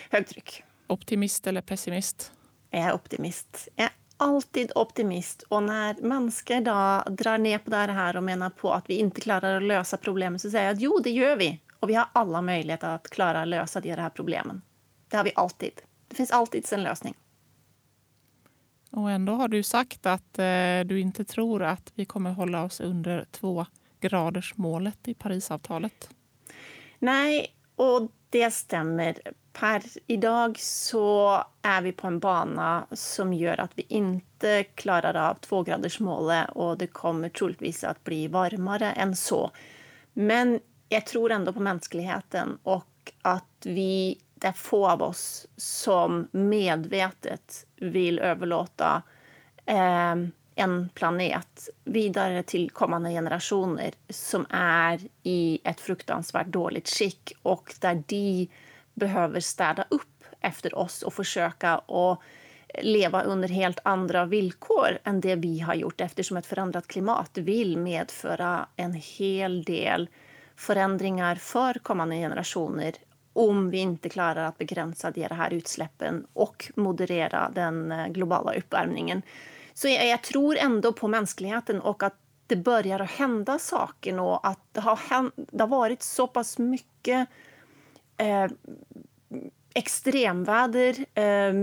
Högtryck. 0.09 0.63
Optimist 0.87 1.47
eller 1.47 1.61
pessimist? 1.61 2.31
Jag 2.69 2.81
är 2.81 2.93
optimist. 2.93 3.67
Jag 3.75 3.89
alltid 4.21 4.71
optimist 4.75 5.41
och 5.41 5.63
när 5.63 5.95
människor 6.01 6.61
då 6.61 7.11
drar 7.13 7.37
ner 7.37 7.57
på 7.57 7.69
det 7.69 7.77
här 7.77 8.17
och 8.17 8.23
menar 8.23 8.49
på 8.49 8.73
att 8.73 8.89
vi 8.89 8.95
inte 8.95 9.21
klarar 9.21 9.57
att 9.57 9.63
lösa 9.63 9.97
problemen 9.97 10.39
så 10.39 10.51
säger 10.51 10.65
jag 10.65 10.73
att 10.73 10.81
jo, 10.81 10.99
det 11.03 11.09
gör 11.09 11.35
vi. 11.35 11.59
Och 11.79 11.89
vi 11.89 11.93
har 11.93 12.07
alla 12.13 12.41
möjligheter 12.41 12.87
att 12.87 13.09
klara 13.09 13.41
att 13.41 13.47
lösa 13.47 13.81
de 13.81 13.91
här 13.91 14.09
problemen. 14.09 14.61
Det 15.07 15.17
har 15.17 15.23
vi 15.23 15.31
alltid. 15.35 15.71
Det 16.07 16.15
finns 16.15 16.31
alltid 16.31 16.73
en 16.73 16.83
lösning. 16.83 17.15
Och 18.91 19.11
ändå 19.11 19.33
har 19.33 19.47
du 19.47 19.63
sagt 19.63 20.05
att 20.05 20.39
eh, 20.39 20.79
du 20.85 20.99
inte 20.99 21.25
tror 21.25 21.63
att 21.63 21.91
vi 21.95 22.05
kommer 22.05 22.31
hålla 22.31 22.63
oss 22.63 22.79
under 22.79 23.25
två 23.31 23.65
graders 23.99 24.57
målet 24.57 25.07
i 25.07 25.13
Parisavtalet. 25.13 26.09
Nej, 26.99 27.55
och 27.75 28.11
det 28.29 28.51
stämmer. 28.51 29.17
Per 29.53 29.81
idag 30.07 30.59
så 30.59 31.43
är 31.61 31.81
vi 31.81 31.91
på 31.91 32.07
en 32.07 32.19
bana 32.19 32.87
som 32.91 33.33
gör 33.33 33.59
att 33.59 33.71
vi 33.75 33.85
inte 33.87 34.63
klarar 34.63 35.29
av 35.29 35.33
tvågradersmålet 35.33 36.49
och 36.49 36.77
det 36.77 36.87
kommer 36.87 37.29
troligtvis 37.29 37.83
att 37.83 38.03
bli 38.03 38.27
varmare 38.27 38.91
än 38.91 39.15
så. 39.15 39.51
Men 40.13 40.59
jag 40.89 41.05
tror 41.05 41.31
ändå 41.31 41.53
på 41.53 41.59
mänskligheten 41.59 42.57
och 42.63 43.13
att 43.21 43.65
vi, 43.65 44.19
det 44.35 44.47
är 44.47 44.51
få 44.51 44.87
av 44.89 45.01
oss 45.01 45.47
som 45.57 46.27
medvetet 46.31 47.65
vill 47.75 48.19
överlåta 48.19 49.01
eh, 49.65 50.15
en 50.55 50.89
planet 50.93 51.69
vidare 51.83 52.43
till 52.43 52.69
kommande 52.69 53.09
generationer 53.09 53.91
som 54.09 54.45
är 54.49 54.99
i 55.23 55.59
ett 55.63 55.79
fruktansvärt 55.79 56.47
dåligt 56.47 56.89
skick 56.89 57.33
och 57.41 57.75
där 57.79 58.03
de 58.07 58.47
behöver 58.93 59.39
städa 59.39 59.85
upp 59.89 60.23
efter 60.39 60.77
oss 60.77 61.03
och 61.03 61.13
försöka 61.13 61.71
att 61.77 62.19
leva 62.81 63.23
under 63.23 63.49
helt 63.49 63.79
andra 63.83 64.25
villkor 64.25 64.97
än 65.03 65.21
det 65.21 65.35
vi 65.35 65.59
har 65.59 65.73
gjort 65.73 66.01
eftersom 66.01 66.37
ett 66.37 66.45
förändrat 66.45 66.87
klimat 66.87 67.37
vill 67.37 67.77
medföra 67.77 68.67
en 68.75 68.93
hel 68.93 69.63
del 69.63 70.09
förändringar 70.55 71.35
för 71.35 71.73
kommande 71.73 72.15
generationer 72.15 72.93
om 73.33 73.69
vi 73.69 73.77
inte 73.77 74.09
klarar 74.09 74.45
att 74.45 74.57
begränsa 74.57 75.11
de 75.11 75.27
här 75.29 75.53
utsläppen 75.53 76.27
och 76.33 76.71
moderera 76.75 77.51
den 77.55 77.91
eh, 77.91 78.07
globala 78.07 78.53
uppvärmningen. 78.53 79.21
Så 79.73 79.87
jag, 79.87 80.07
jag, 80.07 80.21
tror 80.21 80.57
ändå 80.57 80.93
på 80.93 81.07
mänskligheten 81.07 81.81
och 81.81 82.03
att 82.03 82.15
det 82.47 82.55
börjar 82.55 82.99
att 82.99 83.11
hända 83.11 83.59
saker 83.59 84.19
och 84.19 84.47
att 84.47 84.59
det 84.71 84.81
har, 84.81 84.95
hänt, 84.95 85.33
det 85.35 85.63
har 85.63 85.67
varit 85.67 86.03
så 86.03 86.27
pass 86.27 86.57
mycket 86.57 87.29
eh, 88.17 88.47
extremväder 89.73 91.19
eh, 91.19 91.53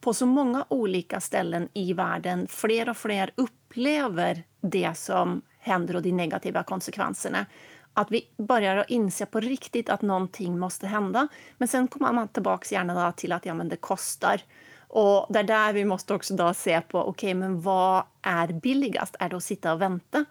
på 0.00 0.14
så 0.14 0.26
många 0.26 0.64
olika 0.68 1.20
ställen 1.20 1.68
i 1.74 1.92
världen. 1.92 2.46
Fler 2.50 2.88
och 2.88 2.96
fler 2.96 3.30
upplever 3.34 4.42
det 4.60 4.96
som 4.96 5.42
händer 5.58 5.96
och 5.96 6.02
de 6.02 6.12
negativa 6.12 6.62
konsekvenserna. 6.62 7.46
Att 7.94 8.10
vi 8.10 8.28
börjar 8.36 8.76
att 8.76 8.90
inse 8.90 9.26
på 9.26 9.40
riktigt 9.40 9.88
att 9.88 10.02
någonting 10.02 10.58
måste 10.58 10.86
hända. 10.86 11.28
Men 11.58 11.68
sen 11.68 11.88
kommer 11.88 12.12
man 12.12 12.28
tillbaka 12.28 12.74
gärna 12.74 13.12
till 13.12 13.32
att 13.32 13.46
ja, 13.46 13.54
men 13.54 13.68
det 13.68 13.76
kostar. 13.76 14.40
Och 14.88 15.26
det 15.28 15.38
är 15.38 15.44
där 15.44 15.72
vi 15.72 15.84
måste 15.84 16.14
också 16.14 16.34
då 16.34 16.54
se 16.54 16.80
på, 16.80 17.08
okay, 17.08 17.34
men 17.34 17.60
vad 17.60 18.02
är 18.22 18.46
billigast? 18.46 19.16
Är 19.18 19.28
det 19.28 19.36
att 19.36 19.44
sitta 19.44 19.72
och 19.72 19.80
vänta 19.80 20.24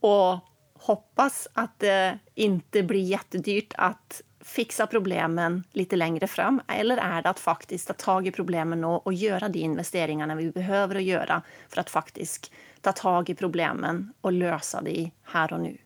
och 0.00 0.38
hoppas 0.74 1.48
att 1.52 1.78
det 1.78 2.18
inte 2.34 2.82
blir 2.82 3.00
jättedyrt 3.00 3.72
att 3.76 4.22
fixa 4.44 4.86
problemen 4.86 5.64
lite 5.72 5.96
längre 5.96 6.26
fram? 6.26 6.60
Eller 6.68 6.96
är 6.96 7.22
det 7.22 7.30
att 7.30 7.40
faktiskt 7.40 7.86
ta 7.86 7.94
tag 7.94 8.26
i 8.26 8.30
problemen 8.30 8.84
och, 8.84 9.06
och 9.06 9.14
göra 9.14 9.48
de 9.48 9.58
investeringarna 9.58 10.34
vi 10.34 10.50
behöver 10.50 10.96
att 10.96 11.02
göra 11.02 11.42
för 11.68 11.80
att 11.80 11.90
faktiskt 11.90 12.52
ta 12.80 12.92
tag 12.92 13.30
i 13.30 13.34
problemen 13.34 14.12
och 14.20 14.32
lösa 14.32 14.82
det 14.82 15.10
här 15.22 15.52
och 15.52 15.60
nu? 15.60 15.76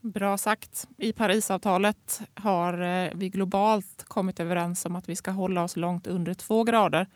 Bra 0.00 0.38
sagt. 0.38 0.88
I 0.98 1.12
Parisavtalet 1.12 2.20
har 2.34 2.82
eh, 2.82 3.10
vi 3.14 3.28
globalt 3.28 4.04
kommit 4.04 4.40
överens 4.40 4.84
om 4.84 4.96
att 4.96 5.08
vi 5.08 5.16
ska 5.16 5.30
hålla 5.30 5.62
oss 5.62 5.76
långt 5.76 6.06
under 6.06 6.34
två 6.34 6.64
grader. 6.64 7.06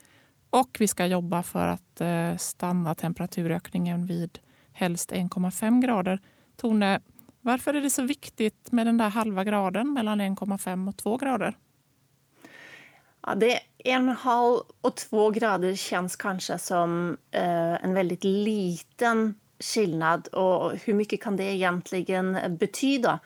Och 0.51 0.77
vi 0.79 0.89
ska 0.89 1.07
jobba 1.07 1.43
för 1.43 1.67
att 1.67 2.01
eh, 2.01 2.37
stanna 2.37 2.95
temperaturökningen 2.95 4.07
vid 4.07 4.39
helst 4.73 5.13
1,5 5.13 5.83
grader. 5.83 6.19
Tone, 6.57 7.01
varför 7.41 7.75
är 7.75 7.81
det 7.81 7.91
så 7.91 8.03
viktigt 8.03 8.73
med 8.73 8.87
den 8.87 8.99
där 8.99 9.09
halva 9.09 9.45
graden 9.45 9.93
mellan 9.93 10.21
1,5 10.21 10.89
och 10.89 10.97
2 10.97 11.17
grader? 11.17 11.57
Ja, 13.27 13.35
det 13.35 13.53
är 13.53 13.61
en 13.79 14.09
halv 14.09 14.61
och 14.81 14.97
två 14.97 15.31
grader 15.31 15.75
känns 15.75 16.17
kanske 16.17 16.59
som 16.59 17.17
eh, 17.31 17.85
en 17.85 17.95
väldigt 17.95 18.25
liten 18.25 19.35
skillnad. 19.61 20.27
Och 20.29 20.73
hur 20.85 20.95
mycket 20.95 21.23
kan 21.23 21.37
det 21.37 21.45
egentligen 21.45 22.57
betyda? 22.61 23.21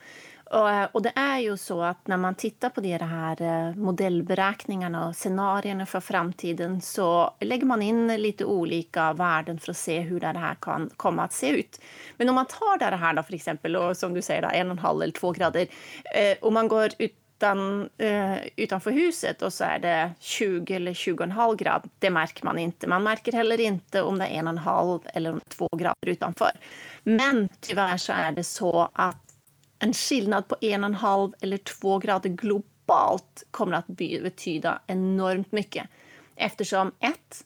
Och, 0.51 0.71
eh, 0.71 0.89
och 0.93 1.03
det 1.03 1.13
är 1.15 1.39
ju 1.39 1.57
så 1.57 1.83
att 1.83 2.07
när 2.07 2.17
man 2.17 2.35
tittar 2.35 2.71
på 2.71 2.81
de 2.81 2.99
här 2.99 3.43
eh, 3.43 3.75
modellberäkningarna 3.77 5.09
och 5.09 5.17
scenarierna 5.17 5.87
för 5.87 6.01
framtiden 6.01 6.81
så 6.81 7.35
lägger 7.41 7.67
man 7.67 7.83
in 7.83 8.07
lite 8.07 8.45
olika 8.45 9.13
värden 9.13 9.59
för 9.59 9.71
att 9.71 9.77
se 9.77 10.01
hur 10.01 10.21
det 10.21 10.27
här 10.27 10.55
kan 10.55 10.91
komma 10.97 11.23
att 11.23 11.33
se 11.33 11.49
ut. 11.49 11.81
Men 12.17 12.29
om 12.29 12.35
man 12.35 12.47
tar 12.47 12.91
det 12.91 12.97
här 12.97 13.15
då 13.15 13.23
för 13.23 13.35
exempel, 13.35 13.77
och 13.77 13.97
som 13.97 14.15
du 14.15 14.23
säger, 14.23 14.43
då, 14.43 14.49
en 14.49 14.67
och 14.67 14.73
en 14.73 14.79
halv 14.79 15.03
eller 15.03 15.13
två 15.13 15.33
grader, 15.33 15.67
eh, 16.15 16.37
och 16.41 16.53
man 16.53 16.69
går 16.69 16.91
ut 16.99 17.21
utan, 17.37 17.89
utanför 18.57 18.91
huset 18.91 19.43
och 19.43 19.53
så 19.53 19.65
är 19.65 19.79
det 19.79 20.11
20 20.21 20.75
eller 20.75 20.95
20,5 20.95 21.57
grad. 21.57 21.91
Det 21.99 22.11
märker 22.11 22.45
man 22.45 22.59
inte. 22.59 22.87
Man 22.87 23.03
märker 23.03 23.33
heller 23.33 23.61
inte 23.61 24.03
om 24.03 24.19
det 24.19 24.25
är 24.25 24.31
en 24.31 24.47
och 24.47 24.53
en 24.53 24.59
halv 24.59 25.01
eller 25.05 25.41
två 25.49 25.69
grader 25.77 26.09
utanför. 26.09 26.51
Men 27.03 27.49
tyvärr 27.61 27.97
så 27.97 28.13
är 28.13 28.33
det 28.33 28.45
så 28.45 28.89
att 28.93 29.24
en 29.85 29.95
skillnad 29.95 30.49
på 30.49 30.57
en 30.61 30.85
och 30.85 30.89
en 30.89 30.95
halv 30.95 31.33
eller 31.41 31.57
två 31.57 31.99
grader 31.99 32.31
globalt 32.31 33.45
kommer 33.51 33.77
att 33.77 33.87
betyda 33.87 34.81
enormt 34.87 35.53
mycket. 35.53 35.89
Eftersom 36.37 36.93
ett, 37.01 37.45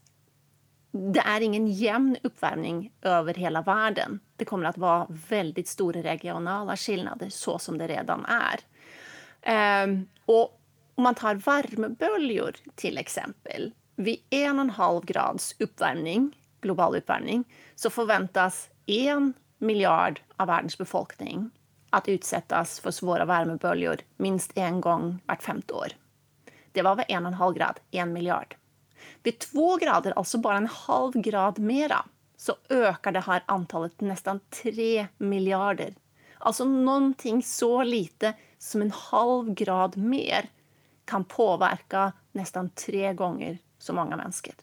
det 0.90 1.20
är 1.20 1.40
ingen 1.40 1.66
jämn 1.66 2.16
uppvärmning 2.22 2.92
över 3.02 3.34
hela 3.34 3.62
världen. 3.62 4.20
Det 4.36 4.44
kommer 4.44 4.64
att 4.64 4.78
vara 4.78 5.06
väldigt 5.28 5.68
stora 5.68 6.02
regionala 6.02 6.76
skillnader 6.76 7.28
så 7.28 7.58
som 7.58 7.78
det 7.78 7.88
redan 7.88 8.26
är. 8.26 8.60
Um, 9.84 10.08
och 10.24 10.60
om 10.94 11.04
man 11.04 11.14
tar 11.14 11.34
värmeböljor 11.34 12.56
till 12.74 12.98
exempel. 12.98 13.72
Vid 13.96 14.18
en 14.30 14.58
och 14.58 14.64
en 14.64 14.70
halv 14.70 15.04
grads 15.04 15.56
uppvärmning, 15.58 16.36
global 16.60 16.96
uppvärmning 16.96 17.44
så 17.74 17.90
förväntas 17.90 18.68
en 18.86 19.32
miljard 19.58 20.20
av 20.36 20.46
världens 20.46 20.78
befolkning 20.78 21.50
att 21.90 22.08
utsättas 22.08 22.80
för 22.80 22.90
svåra 22.90 23.24
värmeböljor 23.24 23.96
minst 24.16 24.52
en 24.54 24.80
gång 24.80 25.18
vart 25.26 25.42
femte 25.42 25.74
år. 25.74 25.88
Det 26.72 26.82
var 26.82 26.96
vid 26.96 27.04
en 27.08 27.26
och 27.26 27.32
en 27.32 27.34
halv 27.34 27.54
grad, 27.54 27.80
en 27.90 28.12
miljard. 28.12 28.56
Vid 29.22 29.38
två 29.38 29.76
grader, 29.76 30.12
alltså 30.16 30.38
bara 30.38 30.56
en 30.56 30.66
halv 30.66 31.12
grad 31.12 31.58
mera, 31.58 32.04
så 32.36 32.54
ökar 32.68 33.12
det 33.12 33.20
här 33.20 33.42
antalet 33.46 34.00
nästan 34.00 34.40
tre 34.62 35.06
miljarder. 35.18 35.94
Alltså 36.38 36.64
någonting 36.64 37.42
så 37.42 37.82
lite 37.82 38.34
som 38.58 38.82
en 38.82 38.92
halv 38.94 39.54
grad 39.54 39.96
mer 39.96 40.48
kan 41.04 41.24
påverka 41.24 42.12
nästan 42.32 42.70
tre 42.70 43.14
gånger 43.14 43.58
så 43.78 43.92
många 43.92 44.16
människor. 44.16 44.54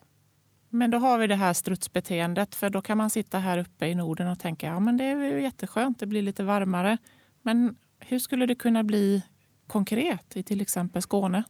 Men 0.69 0.91
då 0.91 0.97
har 0.97 1.17
vi 1.17 1.27
det 1.27 1.35
här 1.35 1.53
strutsbeteendet, 1.53 2.55
för 2.55 2.69
då 2.69 2.81
kan 2.81 2.97
man 2.97 3.09
sitta 3.09 3.39
här 3.39 3.57
uppe 3.57 3.87
i 3.87 3.95
Norden 3.95 4.27
och 4.27 4.39
tänka 4.39 4.67
ja 4.67 4.79
men 4.79 4.97
det 4.97 5.03
är 5.03 5.15
ju 5.15 5.41
jätteskönt, 5.41 5.99
det 5.99 6.05
blir 6.05 6.21
lite 6.21 6.43
varmare. 6.43 6.97
Men 7.45 7.75
hur 7.99 8.19
skulle 8.19 8.45
det 8.45 8.55
kunna 8.55 8.83
bli 8.83 9.23
konkret 9.67 10.37
i 10.37 10.43
till 10.43 10.61
exempel 10.61 11.01
Skåne? 11.01 11.43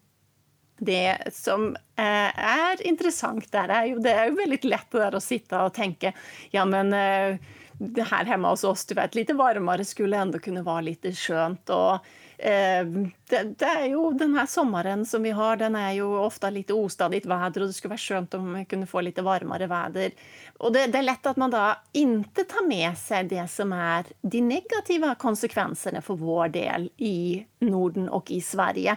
Det 0.78 1.18
som 1.32 1.75
eh, 1.75 2.40
är 2.40 2.88
intressant 2.88 3.52
där 3.52 3.70
är 3.70 3.86
ju 3.86 4.00
det 4.00 4.12
är 4.12 4.32
väldigt 4.32 4.64
lätt 4.64 4.92
där 4.92 5.16
att 5.16 5.24
sitta 5.24 5.66
och 5.66 5.74
tänka 5.74 6.14
ja 6.52 6.66
men 6.66 6.94
eh, 6.94 7.40
det 7.78 8.04
här 8.04 8.25
hemma 8.25 8.50
hos 8.50 8.64
oss, 8.64 8.86
du 8.86 8.96
vet, 8.96 9.16
lite 9.16 9.34
varmare 9.34 9.86
skulle 9.86 10.18
ändå 10.18 10.40
kunna 10.40 10.64
vara 10.64 10.82
lite 10.82 11.12
skönt. 11.12 11.70
Och 11.70 12.00
Eh, 12.38 12.86
det, 13.30 13.44
det, 13.57 13.66
är 13.66 13.86
ju 13.86 14.12
den 14.12 14.33
här 14.33 14.46
sommaren 14.46 15.05
som 15.05 15.24
vi 15.24 15.31
har, 15.31 15.57
den 15.57 15.75
är 15.75 15.92
ju 15.92 16.03
ofta 16.03 16.50
lite 16.50 16.74
ostadigt 16.74 17.25
väder 17.25 17.62
och 17.62 17.68
det 17.68 17.74
skulle 17.74 17.90
vara 17.90 17.98
skönt 17.98 18.33
om 18.33 18.51
man 18.51 18.66
kunde 18.66 18.88
få 18.88 19.01
lite 19.01 19.22
varmare 19.22 19.68
väder. 19.68 20.12
Och 20.57 20.74
det, 20.74 20.88
det, 20.88 20.98
är 20.98 21.03
lätt 21.03 21.25
att 21.25 21.38
man 21.38 21.51
då 21.51 21.74
inte 21.92 22.44
tar 22.44 22.68
med 22.68 22.98
sig 22.98 23.24
det 23.24 23.48
som 23.48 23.74
är 23.74 24.05
de 24.22 24.42
negativa 24.42 25.16
konsekvenserna 25.16 26.01
för 26.01 26.16
vår 26.16 26.48
del 26.48 26.90
i 26.98 27.46
Norden 27.60 28.10
och 28.10 28.31
i 28.31 28.42
Sverige. 28.42 28.96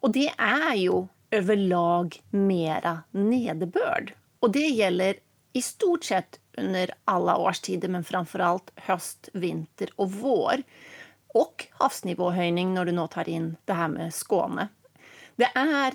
Och 0.00 0.10
det 0.10 0.32
är 0.38 0.74
ju 0.74 1.06
överlag 1.30 2.22
mera 2.30 2.98
nederbörd. 3.10 4.14
Och 4.40 4.50
det 4.50 4.66
gäller 4.66 5.14
i 5.52 5.62
stort 5.62 6.04
sett 6.04 6.40
under 6.56 6.90
alla 7.04 7.36
årstider, 7.36 7.88
men 7.88 8.04
framför 8.04 8.38
allt 8.38 8.72
höst, 8.76 9.28
vinter 9.32 9.90
och 9.96 10.12
vår 10.12 10.62
och 11.34 11.66
havsnivåhöjning 11.70 12.74
när 12.74 12.84
du 12.84 12.92
nu 12.92 13.06
tar 13.06 13.28
in 13.28 13.56
det 13.64 13.72
här 13.72 13.88
med 13.88 14.14
Skåne. 14.14 14.68
Det 15.36 15.48
är 15.54 15.94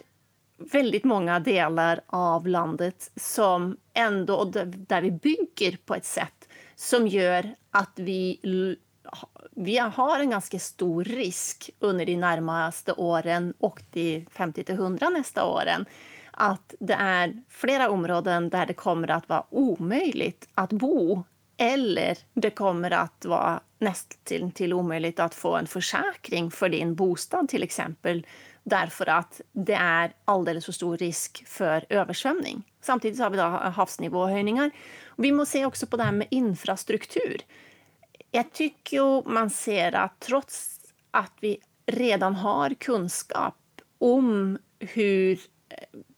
väldigt 0.57 1.03
många 1.03 1.39
delar 1.39 2.01
av 2.07 2.47
landet 2.47 3.11
som 3.15 3.77
ändå, 3.93 4.43
där 4.65 5.01
vi 5.01 5.11
bygger 5.11 5.77
på 5.85 5.95
ett 5.95 6.05
sätt 6.05 6.49
som 6.75 7.07
gör 7.07 7.55
att 7.71 7.91
vi, 7.95 8.39
vi 9.51 9.77
har 9.77 10.19
en 10.19 10.29
ganska 10.29 10.59
stor 10.59 11.03
risk 11.03 11.69
under 11.79 12.05
de 12.05 12.15
närmaste 12.15 12.93
åren 12.93 13.53
och 13.59 13.81
de 13.91 14.25
50 14.31 14.63
till 14.63 14.75
100 14.75 15.09
nästa 15.09 15.45
åren 15.45 15.85
att 16.31 16.75
det 16.79 16.93
är 16.93 17.43
flera 17.49 17.89
områden 17.89 18.49
där 18.49 18.65
det 18.65 18.73
kommer 18.73 19.11
att 19.11 19.29
vara 19.29 19.45
omöjligt 19.49 20.49
att 20.53 20.69
bo 20.69 21.23
eller 21.57 22.17
det 22.33 22.49
kommer 22.49 22.91
att 22.91 23.25
vara 23.25 23.59
nästan 23.79 24.51
till 24.51 24.73
omöjligt 24.73 25.19
att 25.19 25.35
få 25.35 25.55
en 25.55 25.67
försäkring 25.67 26.51
för 26.51 26.69
din 26.69 26.95
bostad 26.95 27.49
till 27.49 27.63
exempel 27.63 28.25
därför 28.63 29.09
att 29.09 29.41
det 29.51 29.73
är 29.73 30.13
alldeles 30.25 30.65
för 30.65 30.71
stor 30.71 30.97
risk 30.97 31.47
för 31.47 31.85
översvämning. 31.89 32.63
Samtidigt 32.81 33.19
har 33.19 33.29
vi 33.29 33.37
då 33.37 33.43
havsnivåhöjningar. 33.43 34.71
Vi 35.17 35.31
måste 35.31 35.51
se 35.51 35.65
också 35.65 35.87
på 35.87 35.97
det 35.97 36.03
här 36.03 36.11
med 36.11 36.27
infrastruktur. 36.31 37.41
Jag 38.31 38.53
tycker 38.53 39.29
man 39.29 39.49
ser 39.49 39.95
att 39.95 40.19
trots 40.19 40.79
att 41.11 41.33
vi 41.39 41.57
redan 41.85 42.35
har 42.35 42.73
kunskap 42.73 43.55
om 43.97 44.57
hur 44.79 45.39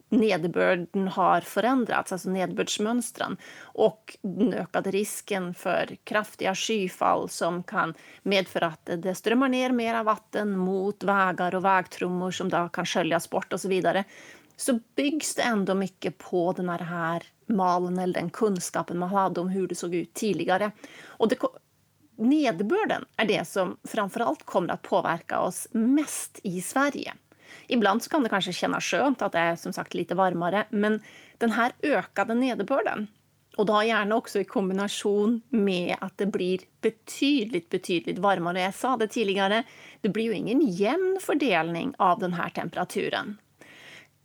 nederbörden 0.10 1.08
har 1.08 1.42
förändrats, 1.42 2.12
alltså 2.12 2.30
nederbördsmönstren 2.30 3.38
och 3.62 4.18
den 4.22 4.54
ökade 4.54 4.92
risken 4.92 5.54
för 5.54 5.98
kraftiga 6.04 6.56
skyfall 6.56 7.30
som 7.30 7.64
kan 7.64 7.94
medföra 8.24 8.68
att 8.68 8.90
det 8.98 9.16
strömmar 9.16 9.50
ner 9.50 9.72
mera 9.72 10.04
vatten 10.04 10.58
mot 10.58 11.04
vägar 11.04 11.56
och 11.56 11.66
vägtrummor 11.66 12.32
som 12.32 12.50
då 12.50 12.70
kan 12.70 12.86
sköljas 12.86 13.30
bort 13.30 13.54
och 13.54 13.62
så 13.62 13.68
vidare 13.68 14.04
så 14.58 14.80
byggs 14.96 15.36
det 15.36 15.42
ändå 15.42 15.76
mycket 15.76 16.18
på 16.18 16.54
den 16.54 16.70
här 16.70 17.24
malen 17.46 18.00
eller 18.00 18.14
den 18.14 18.30
kunskapen 18.30 18.98
man 18.98 19.10
hade 19.10 19.42
om 19.42 19.50
hur 19.50 19.68
det 19.68 19.76
såg 19.76 19.96
ut 19.96 20.14
tidigare. 20.14 20.72
Och 21.06 21.28
det, 21.28 21.38
nederbörden 22.18 23.06
är 23.18 23.26
det 23.26 23.48
som 23.48 23.78
framförallt 23.84 24.46
kommer 24.46 24.74
att 24.74 24.82
påverka 24.82 25.40
oss 25.40 25.68
mest 25.72 26.40
i 26.44 26.62
Sverige. 26.62 27.14
Ibland 27.68 28.04
så 28.04 28.10
kan 28.10 28.24
det 28.24 28.30
kanske 28.30 28.54
kännas 28.54 28.84
skönt 28.84 29.22
att 29.22 29.32
det 29.32 29.40
är 29.40 29.56
som 29.56 29.74
sagt 29.74 29.94
lite 29.94 30.16
varmare, 30.16 30.66
men 30.70 31.02
den 31.38 31.52
här 31.52 31.72
ökade 31.84 32.34
nederbörden 32.34 33.08
och 33.58 33.66
då 33.66 33.84
gärna 33.84 34.16
också 34.16 34.40
i 34.40 34.44
kombination 34.44 35.42
med 35.50 35.96
att 36.00 36.18
det 36.18 36.26
blir 36.26 36.60
betydligt, 36.82 37.70
betydligt 37.70 38.20
varmare. 38.20 38.62
Jag 38.62 38.74
sa 38.74 38.98
det 38.98 39.08
tidigare, 39.08 39.64
det 40.02 40.10
blir 40.10 40.24
ju 40.24 40.34
ingen 40.34 40.62
jämn 40.62 41.20
fördelning 41.22 41.94
av 41.98 42.20
den 42.20 42.34
här 42.34 42.50
temperaturen. 42.50 43.38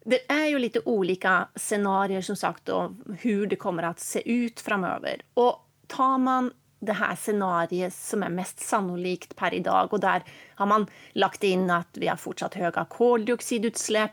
Det 0.05 0.31
är 0.33 0.47
ju 0.47 0.59
lite 0.59 0.81
olika 0.85 1.49
scenarier 1.55 2.21
som 2.21 2.37
sagt 2.37 2.69
om 2.69 3.17
hur 3.21 3.47
det 3.47 3.57
kommer 3.57 3.83
att 3.83 4.01
se 4.01 4.33
ut 4.33 4.61
framöver. 4.61 5.23
Och 5.35 5.69
tar 5.87 6.19
man 6.19 6.51
det 6.83 6.93
här 6.93 7.17
scenariet 7.17 7.95
som 7.95 8.23
är 8.23 8.29
mest 8.29 8.61
sannolikt 8.61 9.37
per 9.37 9.55
idag. 9.55 9.93
Och 9.93 10.01
där 10.01 10.23
har 10.55 10.67
man 10.67 10.87
lagt 11.13 11.45
in 11.45 11.71
att 11.71 11.89
vi 11.93 12.09
har 12.09 12.17
fortsatt 12.17 12.55
höga 12.55 12.85
koldioxidutsläpp, 12.85 14.11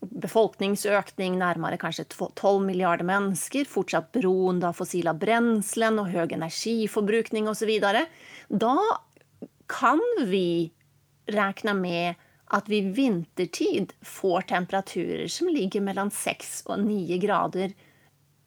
befolkningsökning 0.00 1.38
närmare 1.38 1.76
kanske 1.76 2.04
12 2.34 2.66
miljarder 2.66 3.04
människor, 3.04 3.64
fortsatt 3.64 4.12
beroende 4.12 4.68
av 4.68 4.72
fossila 4.72 5.14
bränslen 5.14 5.98
och 5.98 6.08
hög 6.08 6.32
energiförbrukning 6.32 7.48
och 7.48 7.56
så 7.56 7.66
vidare. 7.66 8.06
Då 8.48 8.80
kan 9.66 10.00
vi 10.24 10.72
räkna 11.26 11.74
med 11.74 12.14
att 12.44 12.68
vi 12.68 12.80
vintertid 12.80 13.92
får 14.02 14.40
temperaturer 14.40 15.28
som 15.28 15.48
ligger 15.48 15.80
mellan 15.80 16.10
6 16.10 16.62
och 16.66 16.80
9 16.80 17.18
grader 17.18 17.72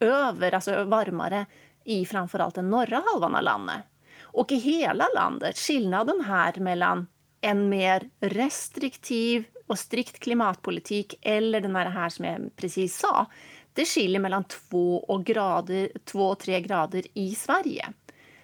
över, 0.00 0.54
alltså 0.54 0.84
varmare 0.84 1.46
i 1.84 2.06
framförallt 2.06 2.54
den 2.54 2.70
norra 2.70 3.02
halvan 3.12 3.34
av 3.34 3.42
landet. 3.42 3.80
Och 4.22 4.52
i 4.52 4.56
hela 4.56 5.06
landet, 5.14 5.58
skillnaden 5.58 6.24
här 6.26 6.60
mellan 6.60 7.06
en 7.40 7.68
mer 7.68 8.10
restriktiv 8.20 9.44
och 9.66 9.78
strikt 9.78 10.18
klimatpolitik 10.18 11.14
eller 11.22 11.60
den 11.60 11.76
här 11.76 12.08
som 12.08 12.24
jag 12.24 12.56
precis 12.56 12.98
sa, 12.98 13.26
det 13.72 13.84
skiljer 13.84 14.20
mellan 14.20 14.44
2 14.44 14.96
och, 14.98 15.24
grader, 15.24 15.90
2 16.04 16.28
och 16.28 16.38
3 16.38 16.60
grader 16.60 17.02
i 17.14 17.34
Sverige. 17.34 17.88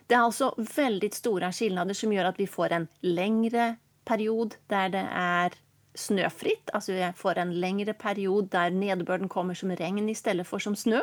Det 0.07 0.15
är 0.15 0.19
alltså 0.19 0.55
väldigt 0.77 1.15
stora 1.15 1.53
skillnader 1.53 1.95
som 1.95 2.13
gör 2.13 2.25
att 2.25 2.41
vi 2.41 2.47
får 2.47 2.73
en 2.73 2.89
längre 3.01 3.77
period 4.05 4.55
där 4.67 4.89
det 4.89 5.09
är 5.13 5.53
snöfritt, 5.95 6.71
alltså 6.73 6.93
vi 6.93 7.13
får 7.17 7.39
en 7.39 7.61
längre 7.61 7.95
period 7.95 8.49
där 8.49 8.71
nederbörden 8.71 9.29
kommer 9.29 9.55
som 9.55 9.77
regn 9.77 10.09
istället 10.09 10.49
för 10.49 10.59
som 10.59 10.77
snö. 10.77 11.01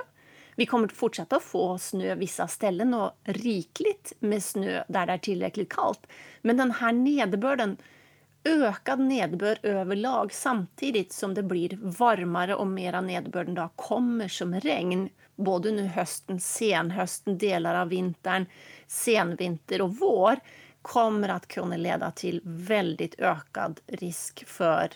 Vi 0.55 0.65
kommer 0.65 0.85
att 0.85 0.93
fortsätta 0.93 1.39
få 1.39 1.77
snö 1.77 2.15
vissa 2.15 2.47
ställen 2.47 2.93
och 2.93 3.11
rikligt 3.23 4.13
med 4.19 4.43
snö 4.43 4.83
där 4.87 5.05
det 5.05 5.13
är 5.13 5.17
tillräckligt 5.17 5.73
kallt. 5.73 6.07
Men 6.41 6.57
den 6.57 6.71
här 6.71 6.93
nederbörden, 6.93 7.77
ökad 8.43 8.99
nederbörd 8.99 9.59
överlag 9.63 10.33
samtidigt 10.33 11.13
som 11.13 11.33
det 11.33 11.43
blir 11.43 11.77
varmare 11.81 12.55
och 12.55 12.67
mera 12.67 13.01
nederbörden 13.01 13.53
då 13.53 13.69
kommer 13.75 14.27
som 14.27 14.53
regn 14.59 15.09
både 15.35 15.71
nu 15.71 15.87
hösten, 15.87 16.39
senhösten, 16.39 17.37
delar 17.37 17.75
av 17.75 17.89
vintern, 17.89 18.45
senvinter 18.87 19.81
och 19.81 19.95
vår 19.95 20.39
kommer 20.81 21.29
att 21.29 21.47
kunna 21.47 21.77
leda 21.77 22.11
till 22.11 22.41
väldigt 22.43 23.19
ökad 23.19 23.79
risk 23.87 24.47
för 24.47 24.91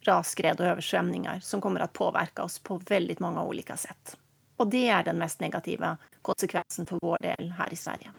rasskred 0.00 0.60
och 0.60 0.66
översvämningar 0.66 1.40
som 1.40 1.60
kommer 1.60 1.80
att 1.80 1.92
påverka 1.92 2.42
oss 2.42 2.58
på 2.58 2.76
väldigt 2.76 3.20
många 3.20 3.44
olika 3.44 3.76
sätt. 3.76 4.16
Och 4.56 4.66
det 4.66 4.88
är 4.88 5.04
den 5.04 5.18
mest 5.18 5.40
negativa 5.40 5.96
konsekvensen 6.22 6.86
för 6.86 6.98
vår 7.02 7.18
del 7.20 7.54
här 7.58 7.72
i 7.72 7.76
Sverige. 7.76 8.10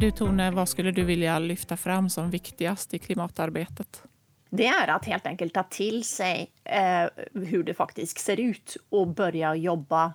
Du 0.00 0.10
Tone, 0.10 0.50
vad 0.50 0.68
skulle 0.68 0.90
du 0.90 1.04
vilja 1.04 1.38
lyfta 1.38 1.76
fram 1.76 2.10
som 2.10 2.30
viktigast 2.30 2.94
i 2.94 2.98
klimatarbetet? 2.98 4.02
Det 4.50 4.66
är 4.66 4.88
att 4.88 5.04
helt 5.04 5.26
enkelt 5.26 5.54
ta 5.54 5.62
till 5.62 6.04
sig 6.04 6.50
eh, 6.64 7.06
hur 7.34 7.62
det 7.62 7.74
faktiskt 7.74 8.18
ser 8.18 8.40
ut 8.40 8.76
och 8.88 9.08
börja 9.08 9.54
jobba 9.54 10.12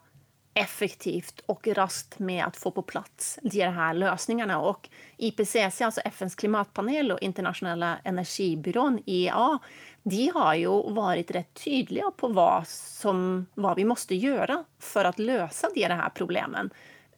effektivt 0.55 1.39
och 1.45 1.67
raskt 1.67 2.19
med 2.19 2.45
att 2.45 2.57
få 2.57 2.71
på 2.71 2.81
plats 2.81 3.39
de 3.41 3.61
här 3.61 3.93
lösningarna. 3.93 4.59
Och 4.59 4.89
IPCC, 5.17 5.81
alltså 5.81 6.01
FNs 6.01 6.35
klimatpanel 6.35 7.11
och 7.11 7.21
internationella 7.21 7.97
energibyrån 8.03 8.99
IEA, 9.05 9.59
de 10.03 10.31
har 10.33 10.55
ju 10.55 10.93
varit 10.93 11.31
rätt 11.31 11.53
tydliga 11.63 12.11
på 12.17 12.27
vad, 12.27 12.67
som, 12.67 13.45
vad 13.53 13.75
vi 13.75 13.85
måste 13.85 14.15
göra 14.15 14.63
för 14.79 15.05
att 15.05 15.19
lösa 15.19 15.67
de 15.75 15.85
här 15.85 16.09
problemen. 16.09 16.69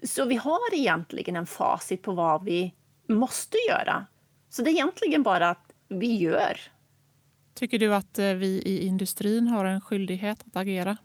Så 0.03 0.25
vi 0.25 0.35
har 0.35 0.73
egentligen 0.73 1.35
en 1.35 1.47
facit 1.47 2.01
på 2.01 2.11
vad 2.11 2.43
vi 2.43 2.73
måste 3.07 3.57
göra. 3.69 4.05
Så 4.49 4.61
det 4.61 4.69
är 4.69 4.73
egentligen 4.73 5.23
bara 5.23 5.49
att 5.49 5.73
vi 5.87 6.15
gör. 6.15 6.59
Tycker 7.53 7.79
du 7.79 7.93
att 7.93 8.19
eh, 8.19 8.33
vi 8.33 8.47
i 8.47 8.85
industrin 8.85 9.47
har 9.47 9.65
en 9.65 9.81
skyldighet 9.81 10.43
att 10.47 10.55
agera? 10.55 10.97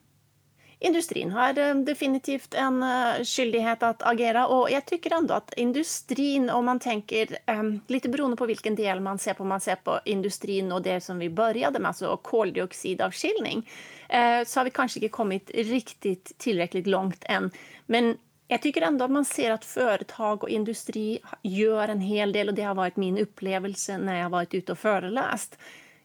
Industrin 0.85 1.31
har 1.31 1.85
definitivt 1.85 2.55
en 2.55 2.83
eh, 2.83 3.25
skyldighet 3.25 3.83
att 3.83 4.03
agera 4.03 4.47
och 4.47 4.71
jag 4.71 4.87
tycker 4.87 5.15
ändå 5.15 5.35
att 5.35 5.55
industrin, 5.55 6.51
om 6.51 6.65
man 6.65 6.81
tänker 6.81 7.39
ehm, 7.47 7.81
lite 7.87 8.09
beroende 8.09 8.37
på 8.37 8.47
vilken 8.47 8.75
del 8.75 9.01
man 9.01 9.19
ser 9.19 9.35
på, 9.35 9.43
om 9.43 9.49
man 9.49 9.61
ser 9.61 9.75
på 9.75 10.01
industrin 10.05 10.73
och 10.73 10.83
det 10.83 11.01
som 11.01 11.19
vi 11.19 11.31
började 11.31 11.79
med, 11.79 11.89
alltså 11.89 12.17
koldioxidavskiljning, 12.17 13.71
eh, 14.09 14.45
så 14.47 14.61
har 14.61 14.65
vi 14.65 14.71
kanske 14.71 14.99
inte 14.99 15.09
kommit 15.09 15.51
riktigt 15.55 16.39
tillräckligt 16.39 16.87
långt 16.87 17.25
än. 17.25 17.51
Men 17.87 18.17
jag 18.49 18.63
tycker 18.63 18.83
ändå 18.83 19.05
att 19.05 19.11
man 19.11 19.25
ser 19.25 19.51
att 19.51 19.65
företag 19.65 20.43
och 20.43 20.51
industri 20.51 21.19
gör 21.43 21.89
en 21.89 22.01
hel 22.01 22.33
del 22.33 22.49
och 22.49 22.55
det 22.55 22.63
har 22.63 22.75
varit 22.75 22.97
min 22.97 23.19
upplevelse 23.19 23.99
när 23.99 24.21
jag 24.21 24.31
varit 24.31 24.55
ute 24.55 24.73
och 24.73 24.79
föreläst. 24.79 25.59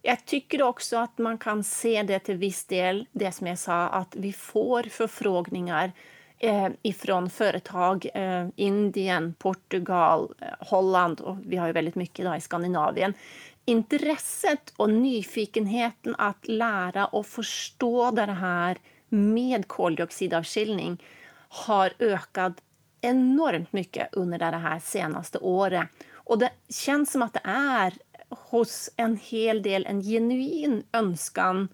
Jag 0.07 0.25
tycker 0.25 0.61
också 0.61 0.97
att 0.97 1.17
man 1.17 1.37
kan 1.37 1.63
se 1.63 2.03
det 2.03 2.19
till 2.19 2.37
viss 2.37 2.65
del, 2.65 3.05
det 3.11 3.31
som 3.31 3.47
jag 3.47 3.59
sa, 3.59 3.87
att 3.87 4.15
vi 4.15 4.33
får 4.33 4.83
förfrågningar 4.83 5.91
eh, 6.39 6.67
ifrån 6.81 7.29
företag, 7.29 8.07
eh, 8.13 8.47
Indien, 8.55 9.33
Portugal, 9.33 10.33
eh, 10.41 10.47
Holland 10.59 11.21
och 11.21 11.37
vi 11.45 11.57
har 11.57 11.67
ju 11.67 11.73
väldigt 11.73 11.95
mycket 11.95 12.25
då 12.25 12.35
i 12.35 12.41
Skandinavien. 12.41 13.13
Intresset 13.65 14.73
och 14.77 14.89
nyfikenheten 14.89 16.15
att 16.17 16.47
lära 16.47 17.05
och 17.05 17.25
förstå 17.25 18.11
det 18.11 18.21
här 18.21 18.77
med 19.09 19.67
koldioxidavskiljning 19.67 21.03
har 21.49 21.93
ökat 21.99 22.53
enormt 23.01 23.73
mycket 23.73 24.09
under 24.11 24.37
det 24.37 24.57
här 24.57 24.79
senaste 24.79 25.37
året. 25.37 25.87
Och 26.13 26.39
det 26.39 26.51
känns 26.69 27.11
som 27.11 27.21
att 27.21 27.33
det 27.33 27.41
är 27.43 27.93
hos 28.29 28.89
en 28.95 29.17
hel 29.17 29.61
del 29.61 29.85
en 29.85 30.01
genuin 30.01 30.83
önskan 30.93 31.67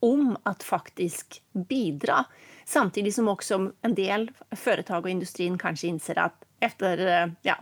om 0.00 0.36
att 0.42 0.62
faktiskt 0.62 1.42
bidra. 1.52 2.24
Samtidigt 2.64 3.14
som 3.14 3.28
också 3.28 3.72
en 3.82 3.94
del 3.94 4.30
företag 4.50 5.04
och 5.04 5.10
industrin 5.10 5.58
kanske 5.58 5.86
inser 5.86 6.18
att 6.18 6.44
efter 6.60 7.22
eh, 7.22 7.32
ja, 7.42 7.56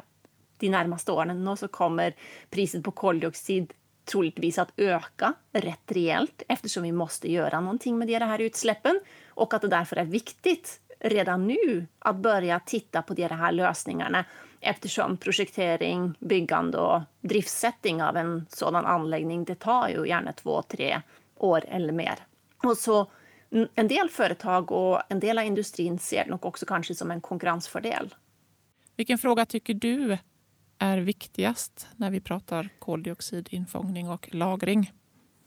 de 0.59 0.69
närmaste 0.69 1.13
åren 1.13 1.57
så 1.57 1.69
kommer 1.69 2.15
priset 2.51 2.85
på 2.85 2.91
koldioxid 2.91 3.73
troligtvis 4.05 4.59
att 4.59 4.73
öka 4.77 5.35
rätt 5.53 5.93
rejält 5.93 6.43
eftersom 6.49 6.83
vi 6.83 6.93
måste 6.93 7.33
göra 7.33 7.61
någonting 7.61 7.99
med 7.99 8.09
de 8.09 8.19
här 8.19 8.41
utsläppen 8.41 9.01
och 9.29 9.55
att 9.55 9.63
det 9.63 9.69
därför 9.69 9.97
är 9.97 10.05
viktigt 10.05 10.81
redan 11.01 11.47
nu 11.47 11.87
att 11.99 12.17
börja 12.17 12.61
titta 12.61 13.03
på 13.03 13.15
de 13.15 13.29
här 13.29 13.53
lösningarna 13.53 14.25
eftersom 14.61 15.17
projektering, 15.17 16.15
byggande 16.19 16.79
och 16.79 17.01
driftsättning 17.21 18.03
av 18.03 18.17
en 18.17 18.47
sådan 18.49 18.87
anläggning 18.87 19.45
det 19.45 19.55
tar 19.55 19.89
ju 19.89 20.09
gärna 20.09 20.33
två, 20.33 20.63
tre 20.63 21.01
år 21.37 21.65
eller 21.69 21.93
mer. 21.93 22.15
Och 22.65 22.77
så 22.77 23.11
en 23.75 23.89
del 23.89 24.09
företag 24.09 24.73
och 24.73 25.01
en 25.09 25.21
del 25.21 25.39
av 25.39 25.45
industrin 25.45 25.99
ser 25.99 26.25
det 26.25 26.31
nog 26.31 26.47
också 26.47 26.67
kanske 26.67 26.95
som 26.95 27.11
en 27.11 27.21
konkurrensfördel. 27.21 28.15
Vilken 28.97 29.19
fråga 29.19 29.47
tycker 29.47 29.75
du 29.75 30.19
är 30.79 30.99
viktigast 30.99 31.89
när 31.97 32.11
vi 32.11 32.21
pratar 32.21 32.69
koldioxidinfångning 32.79 34.09
och 34.09 34.29
lagring? 34.33 34.93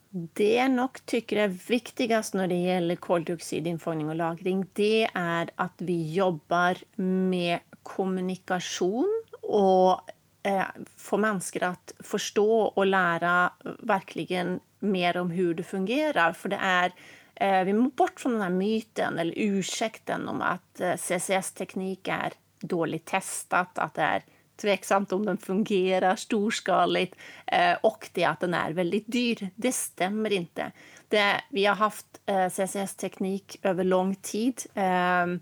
Det 0.10 0.54
jag 0.54 0.71
nog 0.71 1.06
tycker 1.06 1.38
är 1.38 1.47
viktigast 1.47 2.34
när 2.34 2.47
det 2.47 2.56
gäller 2.56 2.95
koldioxidinfångning 2.95 4.10
och 4.10 4.15
lagring, 4.15 4.65
det 4.74 5.10
är 5.13 5.50
att 5.56 5.74
vi 5.78 6.13
jobbar 6.13 6.78
med 7.02 7.60
kommunikation 7.84 9.24
och 9.41 10.02
eh, 10.44 10.65
få 10.98 11.17
människor 11.17 11.63
att 11.63 11.94
förstå 12.00 12.62
och 12.62 12.86
lära 12.86 13.52
verkligen 13.80 14.60
mer 14.80 15.17
om 15.17 15.32
hur 15.32 15.54
det 15.54 15.63
fungerar. 15.63 16.34
För 16.34 16.50
det 16.50 16.60
är, 16.62 16.94
eh, 17.36 17.63
vi 17.63 17.74
måste 17.74 17.96
bort 17.96 18.20
från 18.20 18.32
den 18.32 18.41
här 18.41 18.50
myten 18.50 19.20
eller 19.20 19.34
ursäkten 19.36 20.28
om 20.28 20.41
att 20.41 20.80
eh, 20.82 20.96
CCS-teknik 20.96 22.08
är 22.08 22.34
dåligt 22.60 23.06
testat, 23.06 23.78
att 23.78 23.94
det 23.94 24.02
är 24.02 24.24
tveksamt 24.62 25.12
om 25.12 25.26
den 25.26 25.38
fungerar 25.38 26.15
storskaligt 26.15 27.15
eh, 27.48 27.74
och 27.84 28.10
det 28.13 28.26
att 28.26 28.39
den 28.39 28.54
är 28.54 28.72
väldigt 28.72 29.12
dyr. 29.12 29.50
Det 29.56 29.72
stämmer 29.72 30.34
inte. 30.34 30.72
Det, 31.08 31.41
vi 31.50 31.65
har 31.65 31.76
haft 31.76 32.06
eh, 32.26 32.50
CCS-teknik 32.50 33.60
över 33.62 33.84
lång 33.84 34.15
tid. 34.15 34.62
Ehm, 34.74 35.39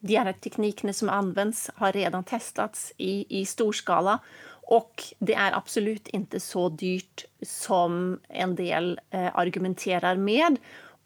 de 0.00 0.16
här 0.16 0.32
teknikerna 0.32 0.92
som 0.92 1.08
används 1.08 1.70
har 1.74 1.92
redan 1.92 2.24
testats 2.24 2.92
i, 2.96 3.40
i 3.40 3.46
stor 3.46 3.72
skala 3.72 4.18
och 4.70 5.02
det 5.18 5.34
är 5.34 5.52
absolut 5.52 6.08
inte 6.08 6.40
så 6.40 6.68
dyrt 6.68 7.24
som 7.42 8.20
en 8.28 8.54
del 8.54 9.00
eh, 9.10 9.36
argumenterar 9.36 10.16
med. 10.16 10.56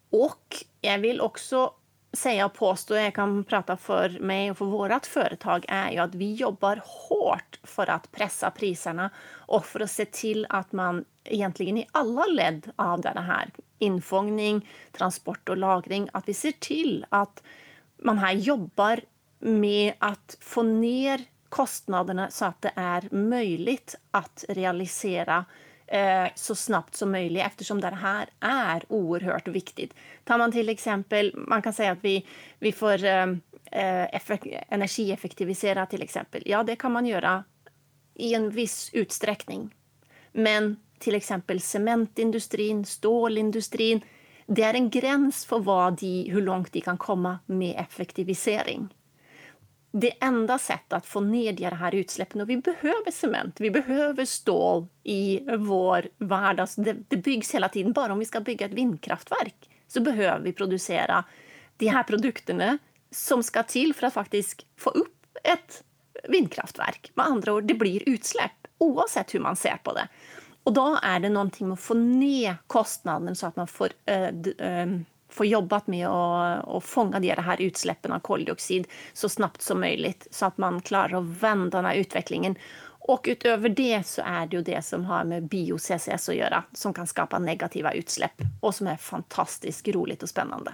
Och 0.09 0.55
jag 0.81 0.99
vill 0.99 1.21
också 1.21 1.73
säga 2.13 2.45
och 2.45 2.53
påstå, 2.53 2.95
jag 2.95 3.13
kan 3.13 3.43
prata 3.43 3.77
för 3.77 4.09
mig 4.09 4.51
och 4.51 4.57
för 4.57 4.65
vårt 4.65 5.05
företag, 5.05 5.65
är 5.67 5.91
ju 5.91 5.97
att 5.97 6.15
vi 6.15 6.33
jobbar 6.33 6.81
hårt 6.85 7.59
för 7.63 7.89
att 7.89 8.11
pressa 8.11 8.51
priserna 8.51 9.09
och 9.31 9.65
för 9.65 9.79
att 9.79 9.91
se 9.91 10.05
till 10.05 10.45
att 10.49 10.71
man 10.71 11.05
egentligen 11.23 11.77
i 11.77 11.87
alla 11.91 12.25
led 12.25 12.71
av 12.75 13.01
det 13.01 13.09
här, 13.09 13.49
infångning, 13.79 14.69
transport 14.91 15.49
och 15.49 15.57
lagring, 15.57 16.09
att 16.13 16.29
vi 16.29 16.33
ser 16.33 16.51
till 16.51 17.05
att 17.09 17.43
man 17.97 18.17
här 18.17 18.33
jobbar 18.33 18.99
med 19.39 19.93
att 19.99 20.37
få 20.41 20.63
ner 20.63 21.21
kostnaderna 21.49 22.31
så 22.31 22.45
att 22.45 22.61
det 22.61 22.71
är 22.75 23.07
möjligt 23.11 23.95
att 24.11 24.45
realisera 24.49 25.45
eh, 25.87 26.27
så 26.35 26.55
snabbt 26.55 26.95
som 26.95 27.11
möjligt 27.11 27.45
eftersom 27.45 27.81
det 27.81 27.87
här 27.87 28.29
är 28.39 28.83
oerhört 28.87 29.47
viktigt. 29.47 29.93
Tar 30.23 30.37
man 30.37 30.51
till 30.51 30.69
exempel, 30.69 31.33
man 31.35 31.61
kan 31.61 31.73
säga 31.73 31.91
att 31.91 32.03
vi, 32.03 32.25
vi 32.59 32.71
får 32.71 33.03
eh, 33.03 33.27
eh 33.71 34.21
energieffektivisera 34.69 35.85
till 35.85 36.01
exempel. 36.01 36.43
Ja, 36.45 36.63
det 36.63 36.75
kan 36.75 36.91
man 36.91 37.05
göra 37.05 37.43
i 38.13 38.33
en 38.33 38.49
viss 38.49 38.89
utsträckning. 38.93 39.75
Men 40.31 40.75
till 40.99 41.15
exempel 41.15 41.61
cementindustrin, 41.61 42.85
stålindustrin, 42.85 44.01
det 44.47 44.63
är 44.63 44.73
en 44.73 44.89
gräns 44.89 45.45
för 45.45 45.59
vad 45.59 45.99
de, 45.99 46.29
hur 46.29 46.41
långt 46.41 46.71
de 46.71 46.81
kan 46.81 46.97
komma 46.97 47.39
med 47.45 47.75
effektivisering. 47.79 48.93
det 49.91 50.23
enda 50.23 50.57
sättet 50.57 50.93
att 50.93 51.05
få 51.05 51.19
ner 51.19 51.53
de 51.53 51.65
här 51.65 51.95
utsläppen. 51.95 52.41
Och 52.41 52.49
vi 52.49 52.57
behöver 52.57 53.11
cement, 53.11 53.59
vi 53.59 53.71
behöver 53.71 54.25
stål 54.25 54.87
i 55.03 55.41
vår 55.57 56.07
vardag. 56.17 56.59
Alltså 56.59 56.81
det, 56.81 56.95
det 57.07 57.17
byggs 57.17 57.55
hela 57.55 57.69
tiden. 57.69 57.91
Bara 57.93 58.13
om 58.13 58.19
vi 58.19 58.25
ska 58.25 58.39
bygga 58.39 58.65
ett 58.65 58.73
vindkraftverk 58.73 59.69
så 59.87 60.01
behöver 60.01 60.43
vi 60.43 60.53
producera 60.53 61.23
de 61.77 61.87
här 61.87 62.03
produkterna 62.03 62.77
som 63.11 63.43
ska 63.43 63.63
till 63.63 63.93
för 63.93 64.07
att 64.07 64.13
faktiskt 64.13 64.65
få 64.77 64.89
upp 64.89 65.37
ett 65.43 65.83
vindkraftverk. 66.29 67.11
Med 67.13 67.25
andra 67.25 67.53
ord, 67.53 67.63
det 67.63 67.73
blir 67.73 68.09
utsläpp 68.09 68.51
oavsett 68.77 69.33
hur 69.33 69.39
man 69.39 69.55
ser 69.55 69.77
på 69.83 69.93
det. 69.93 70.07
Och 70.65 70.73
då 70.73 70.99
är 71.01 71.19
det 71.19 71.29
någonting 71.29 71.67
med 71.67 71.73
att 71.73 71.79
få 71.79 71.93
ner 71.93 72.57
kostnaden 72.67 73.35
så 73.35 73.47
att 73.47 73.55
man 73.55 73.67
får, 73.67 73.89
äh, 74.05 74.23
äh, 74.67 74.99
får 75.29 75.45
jobbat 75.45 75.87
med 75.87 76.07
att, 76.07 76.67
att 76.67 76.83
fånga 76.83 77.19
de 77.19 77.41
här 77.41 77.61
utsläppen 77.61 78.11
av 78.11 78.19
koldioxid 78.19 78.87
så 79.13 79.29
snabbt 79.29 79.61
som 79.61 79.79
möjligt 79.79 80.27
så 80.31 80.45
att 80.45 80.57
man 80.57 80.81
klarar 80.81 81.17
att 81.17 81.25
vända 81.25 81.77
den 81.77 81.85
här 81.85 81.95
utvecklingen. 81.95 82.55
Och 83.07 83.25
utöver 83.29 83.69
det 83.69 84.07
så 84.07 84.21
är 84.25 84.47
det 84.47 84.57
ju 84.57 84.63
det 84.63 84.85
som 84.85 85.05
har 85.05 85.23
med 85.23 85.43
bio-CCS 85.43 86.29
att 86.29 86.35
göra 86.35 86.63
som 86.73 86.93
kan 86.93 87.07
skapa 87.07 87.39
negativa 87.39 87.91
utsläpp 87.91 88.41
och 88.59 88.75
som 88.75 88.87
är 88.87 88.97
fantastiskt 88.97 89.87
roligt 89.87 90.23
och 90.23 90.29
spännande. 90.29 90.73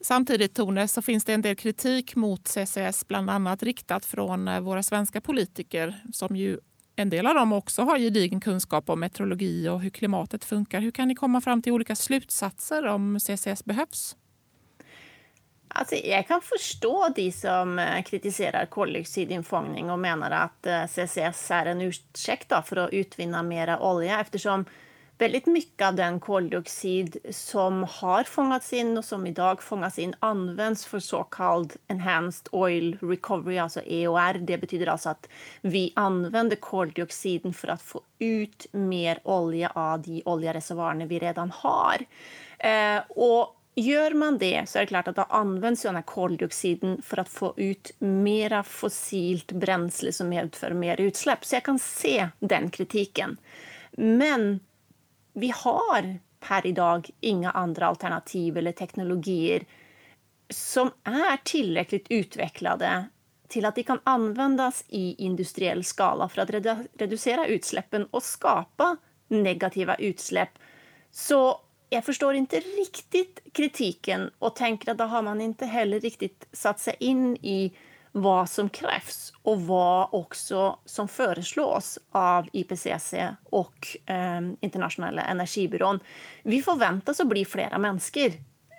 Samtidigt, 0.00 0.54
Tone, 0.54 0.88
så 0.88 1.02
finns 1.02 1.24
det 1.24 1.32
en 1.32 1.42
del 1.42 1.56
kritik 1.56 2.16
mot 2.16 2.48
CCS, 2.48 3.08
bland 3.08 3.30
annat 3.30 3.62
riktat 3.62 4.04
från 4.04 4.48
eh, 4.48 4.60
våra 4.60 4.82
svenska 4.82 5.20
politiker 5.20 6.04
som 6.12 6.36
ju 6.36 6.58
en 7.00 7.10
del 7.10 7.26
av 7.26 7.34
dem 7.34 7.52
också 7.52 7.82
har 7.82 7.98
gedigen 7.98 8.40
kunskap 8.40 8.90
om 8.90 9.00
meteorologi 9.00 9.68
och 9.68 9.80
hur 9.80 9.90
klimatet 9.90 10.44
funkar. 10.44 10.80
Hur 10.80 10.90
kan 10.90 11.08
ni 11.08 11.14
komma 11.14 11.40
fram 11.40 11.62
till 11.62 11.72
olika 11.72 11.96
slutsatser 11.96 12.86
om 12.86 13.20
CCS 13.20 13.64
behövs? 13.64 14.16
Alltså, 15.68 15.94
jag 15.94 16.28
kan 16.28 16.40
förstå 16.40 17.08
de 17.16 17.32
som 17.32 17.78
eh, 17.78 18.02
kritiserar 18.02 18.66
koldioxidinfångning 18.66 19.90
och 19.90 19.98
menar 19.98 20.30
att 20.30 20.66
eh, 20.66 20.86
CCS 20.86 21.50
är 21.50 21.66
en 21.66 21.80
ursäkt 21.80 22.52
för 22.64 22.76
att 22.76 22.92
utvinna 22.92 23.42
mer 23.42 23.78
olja 23.78 24.20
eftersom 24.20 24.64
väldigt 25.20 25.46
mycket 25.46 25.86
av 25.86 25.94
den 25.94 26.20
koldioxid 26.20 27.16
som 27.30 27.86
har 27.90 28.24
fångats 28.24 28.72
in 28.72 28.98
och 28.98 29.04
som 29.04 29.26
idag 29.26 29.62
fångas 29.62 29.98
in 29.98 30.14
används 30.20 30.86
för 30.86 31.00
så 31.00 31.24
kallad 31.24 31.72
enhanced 31.88 32.48
oil 32.52 32.98
recovery, 33.00 33.58
alltså 33.58 33.80
EOR. 33.86 34.38
Det 34.38 34.58
betyder 34.58 34.86
alltså 34.86 35.08
att 35.08 35.28
vi 35.60 35.92
använder 35.96 36.56
koldioxiden 36.56 37.54
för 37.54 37.68
att 37.68 37.82
få 37.82 38.00
ut 38.18 38.66
mer 38.72 39.18
olja 39.24 39.72
av 39.74 40.02
de 40.02 40.22
oljereservoarer 40.24 41.06
vi 41.06 41.18
redan 41.18 41.50
har. 41.50 41.96
Eh, 42.58 43.02
och 43.08 43.56
Gör 43.74 44.14
man 44.14 44.38
det 44.38 44.68
så 44.68 44.78
är 44.78 44.82
det 44.82 44.86
klart 44.86 45.08
att 45.08 45.16
då 45.16 45.22
används 45.22 45.82
den 45.82 45.94
här 45.94 46.02
koldioxiden 46.02 47.02
för 47.02 47.18
att 47.18 47.28
få 47.28 47.54
ut 47.56 47.92
mera 47.98 48.62
fossilt 48.62 49.52
bränsle 49.52 50.12
som 50.12 50.28
medför 50.28 50.70
mer 50.70 51.00
utsläpp. 51.00 51.44
Så 51.44 51.54
jag 51.54 51.62
kan 51.62 51.78
se 51.78 52.28
den 52.38 52.70
kritiken. 52.70 53.36
Men 53.90 54.60
vi 55.32 55.52
har 55.56 56.18
per 56.40 56.66
idag 56.66 57.10
inga 57.20 57.50
andra 57.50 57.86
alternativ 57.86 58.58
eller 58.58 58.72
teknologier 58.72 59.64
som 60.48 60.90
är 61.04 61.36
tillräckligt 61.44 62.06
utvecklade 62.10 63.04
till 63.48 63.64
att 63.64 63.74
de 63.74 63.82
kan 63.82 64.00
användas 64.04 64.84
i 64.88 65.24
industriell 65.24 65.84
skala 65.84 66.28
för 66.28 66.42
att 66.42 66.50
redu 66.50 66.76
reducera 66.98 67.46
utsläppen 67.46 68.06
och 68.10 68.22
skapa 68.22 68.96
negativa 69.28 69.94
utsläpp. 69.94 70.50
Så 71.10 71.60
jag 71.88 72.04
förstår 72.04 72.34
inte 72.34 72.60
riktigt 72.60 73.40
kritiken 73.52 74.30
och 74.38 74.56
tänker 74.56 74.90
att 74.92 74.98
då 74.98 75.04
har 75.04 75.22
man 75.22 75.40
inte 75.40 75.66
heller 75.66 76.00
riktigt 76.00 76.48
satt 76.52 76.80
sig 76.80 76.96
in 76.98 77.36
i 77.36 77.72
vad 78.12 78.50
som 78.50 78.68
krävs 78.68 79.32
och 79.42 79.60
vad 79.60 80.08
också 80.12 80.78
som 80.84 81.08
föreslås 81.08 81.98
av 82.12 82.48
IPCC 82.52 83.14
och 83.44 83.96
eh, 84.06 84.40
Internationella 84.60 85.22
energibyrån. 85.22 86.00
Vi 86.42 86.62
förväntas 86.62 87.20
att 87.20 87.28
bli 87.28 87.44
flera 87.44 87.78
människor 87.78 88.32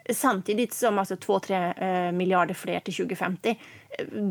samtidigt 0.10 0.74
som 0.74 1.00
alltså 1.00 1.16
2-3 1.16 2.08
eh, 2.08 2.12
miljarder 2.12 2.54
fler 2.54 2.80
till 2.80 2.94
2050. 2.94 3.60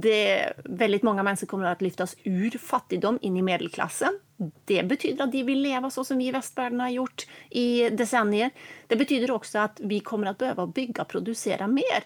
Det, 0.03 0.53
väldigt 0.65 1.03
många 1.03 1.23
människor 1.23 1.47
kommer 1.47 1.65
att 1.65 1.83
lyftas 1.83 2.17
ur 2.25 2.51
fattigdom 2.51 3.19
in 3.23 3.37
i 3.37 3.43
medelklassen. 3.43 4.19
Det 4.65 4.83
betyder 4.83 5.25
att 5.25 5.33
de 5.33 5.43
vill 5.43 5.61
leva 5.61 5.91
så 5.91 6.05
som 6.05 6.19
vi 6.19 6.27
i 6.27 6.33
västvärlden 6.33 6.81
har 6.81 6.89
gjort 6.89 7.27
i 7.51 7.91
decennier. 7.91 8.51
Det 8.87 8.97
betyder 8.97 9.31
också 9.31 9.59
att 9.59 9.81
vi 9.85 10.01
kommer 10.01 10.27
att 10.27 10.39
behöva 10.39 10.67
bygga 10.67 11.03
och 11.03 11.09
producera 11.09 11.67
mer. 11.67 12.05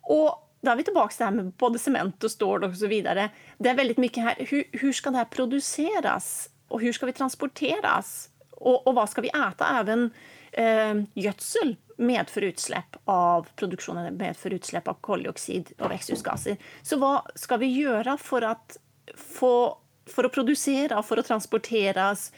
Och 0.00 0.41
då 0.62 0.70
är 0.70 0.76
vi 0.76 0.84
tillbaka 0.84 1.08
till 1.08 1.18
det 1.18 1.24
här 1.24 1.32
med 1.32 1.52
både 1.52 1.78
cement 1.78 2.24
och 2.24 2.30
stål 2.30 2.64
och 2.64 2.76
så 2.76 2.86
vidare. 2.86 3.30
Det 3.58 3.68
är 3.68 3.74
väldigt 3.74 3.96
mycket 3.96 4.24
här, 4.24 4.34
hur, 4.38 4.64
hur 4.72 4.92
ska 4.92 5.10
det 5.10 5.16
här 5.16 5.24
produceras? 5.24 6.50
Och 6.68 6.80
hur 6.80 6.92
ska 6.92 7.06
vi 7.06 7.12
transporteras? 7.12 8.28
Och, 8.50 8.86
och 8.86 8.94
vad 8.94 9.10
ska 9.10 9.20
vi 9.20 9.28
äta? 9.28 9.66
Även 9.80 10.10
eh, 10.52 11.02
gödsel 11.14 11.76
medför 11.96 12.42
utsläpp 12.42 12.96
av 13.04 13.48
produktionen, 13.56 14.16
medför 14.16 14.50
utsläpp 14.50 14.88
av 14.88 14.94
koldioxid 14.94 15.72
och 15.78 15.90
växthusgaser. 15.90 16.56
Så 16.82 16.98
vad 16.98 17.30
ska 17.34 17.56
vi 17.56 17.66
göra 17.66 18.16
för 18.16 18.42
att 18.42 18.76
få 19.16 19.78
för 20.06 20.24
att 20.24 20.32
producera 20.32 20.98
och 20.98 21.06
för 21.06 21.16
att 21.16 21.26
transporteras 21.26 22.32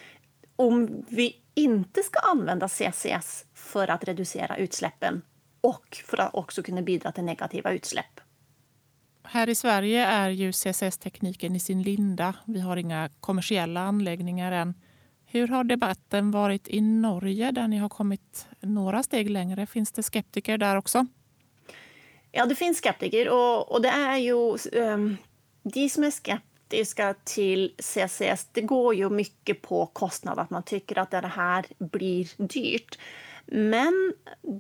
om 0.57 1.05
vi 1.09 1.37
inte 1.55 2.03
ska 2.03 2.19
använda 2.19 2.69
CCS 2.69 3.45
för 3.55 3.91
att 3.91 4.05
reducera 4.05 4.57
utsläppen 4.57 5.23
och 5.65 6.03
för 6.05 6.21
att 6.21 6.35
också 6.35 6.63
kunna 6.63 6.83
bidra 6.83 7.13
till 7.13 7.25
negativa 7.25 7.73
utsläpp. 7.73 8.21
Här 9.23 9.49
i 9.49 9.55
Sverige 9.55 10.07
är 10.07 10.31
ju 10.31 10.53
CCS-tekniken 10.53 11.57
i 11.57 11.61
sin 11.61 11.83
linda. 11.83 12.35
Vi 12.45 12.61
har 12.61 12.77
inga 12.77 13.11
kommersiella 13.21 13.81
anläggningar 13.81 14.53
än. 14.53 14.75
Hur 15.27 15.49
har 15.49 15.65
debatten 15.65 16.31
varit 16.31 16.69
i 16.69 16.81
Norge 16.81 17.51
där 17.51 17.69
ni 17.69 17.77
har 17.77 17.89
kommit 17.89 18.47
några 18.61 19.03
steg 19.03 19.31
längre? 19.31 19.67
Finns 19.67 19.93
det 19.93 20.03
skeptiker 20.03 20.59
där 20.59 20.77
också? 20.77 21.07
Ja, 22.33 22.47
det 22.47 22.55
finns 22.55 22.79
skeptiker 22.79 23.29
och, 23.29 23.73
och 23.73 23.83
det 23.83 23.89
är 23.89 24.17
ju 24.17 24.57
um, 24.73 25.17
de 25.63 25.89
som 25.89 26.05
är 26.05 26.11
skeptiska 26.11 27.15
till 27.25 27.75
CCS. 27.79 28.49
Det 28.53 28.63
går 28.63 28.95
ju 28.95 29.11
mycket 29.11 29.63
på 29.63 29.87
kostnad, 29.87 30.39
att 30.39 30.51
man 30.51 30.63
tycker 30.63 30.99
att 30.99 31.11
det 31.11 31.27
här 31.27 31.67
blir 31.79 32.47
dyrt. 32.49 32.99
Men 33.47 34.13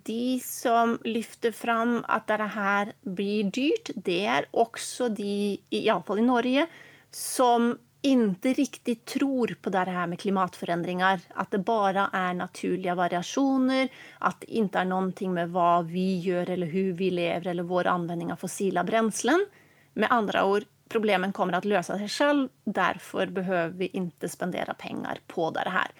de 0.04 0.40
som 0.44 0.98
lyfter 1.04 1.52
fram 1.52 2.04
att 2.08 2.26
det 2.26 2.36
här 2.36 2.92
blir 3.02 3.44
dyrt, 3.44 3.90
det 3.94 4.26
är 4.26 4.46
också 4.50 5.08
de, 5.08 5.58
i 5.70 5.90
alla 5.90 6.02
fall 6.02 6.18
i 6.18 6.22
Norge, 6.22 6.66
som 7.10 7.78
inte 8.04 8.52
riktigt 8.52 9.04
tror 9.04 9.56
på 9.62 9.70
det 9.70 9.78
här 9.78 10.06
med 10.06 10.20
klimatförändringar. 10.20 11.20
Att 11.34 11.50
det 11.50 11.58
bara 11.58 12.10
är 12.12 12.34
naturliga 12.34 12.94
variationer, 12.94 13.88
att 14.18 14.40
det 14.40 14.50
inte 14.50 14.78
är 14.78 14.84
någonting 14.84 15.34
med 15.34 15.50
vad 15.50 15.86
vi 15.86 16.18
gör 16.18 16.50
eller 16.50 16.66
hur 16.66 16.92
vi 16.92 17.10
lever 17.10 17.46
eller 17.46 17.62
vår 17.62 17.86
användning 17.86 18.32
av 18.32 18.36
fossila 18.36 18.84
bränslen. 18.84 19.46
Med 19.92 20.08
andra 20.10 20.44
ord, 20.44 20.64
problemen 20.88 21.32
kommer 21.32 21.52
att 21.52 21.64
lösa 21.64 21.98
sig 21.98 22.08
själv. 22.08 22.48
Därför 22.64 23.26
behöver 23.26 23.78
vi 23.78 23.86
inte 23.86 24.28
spendera 24.28 24.74
pengar 24.74 25.18
på 25.26 25.50
det 25.50 25.70
här. 25.70 25.90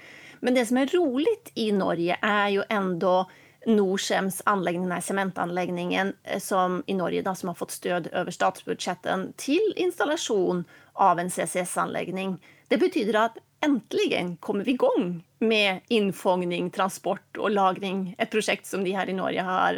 Men 0.45 0.55
det 0.55 0.67
som 0.67 0.77
är 0.77 0.87
roligt 0.87 1.53
i 1.55 1.73
Norge 1.73 2.19
är 2.21 2.49
ju 2.49 2.63
ändå 2.69 3.31
Norcems 3.67 4.43
anläggning, 4.45 4.83
den 4.83 4.93
här 4.93 5.01
cementanläggningen 5.01 6.13
eh, 6.23 6.41
som 6.41 6.83
i 6.87 6.95
Norge 6.95 7.23
då, 7.23 7.35
som 7.35 7.49
har 7.49 7.55
fått 7.55 7.71
stöd 7.71 8.09
över 8.13 8.31
statsbudgeten 8.31 9.33
till 9.37 9.73
installation 9.77 10.65
av 10.93 11.19
en 11.19 11.31
CCS-anläggning. 11.31 12.39
Det 12.69 12.79
betyder 12.79 13.15
att 13.15 13.39
äntligen 13.65 14.37
kommer 14.37 14.65
vi 14.65 14.71
igång 14.71 15.25
med 15.39 15.81
infångning, 15.89 16.71
transport 16.71 17.37
och 17.37 17.51
lagring. 17.51 18.15
Ett 18.19 18.31
projekt 18.31 18.67
som 18.67 18.85
de 18.85 18.93
här 18.93 19.09
i 19.09 19.13
Norge 19.13 19.43
har, 19.43 19.75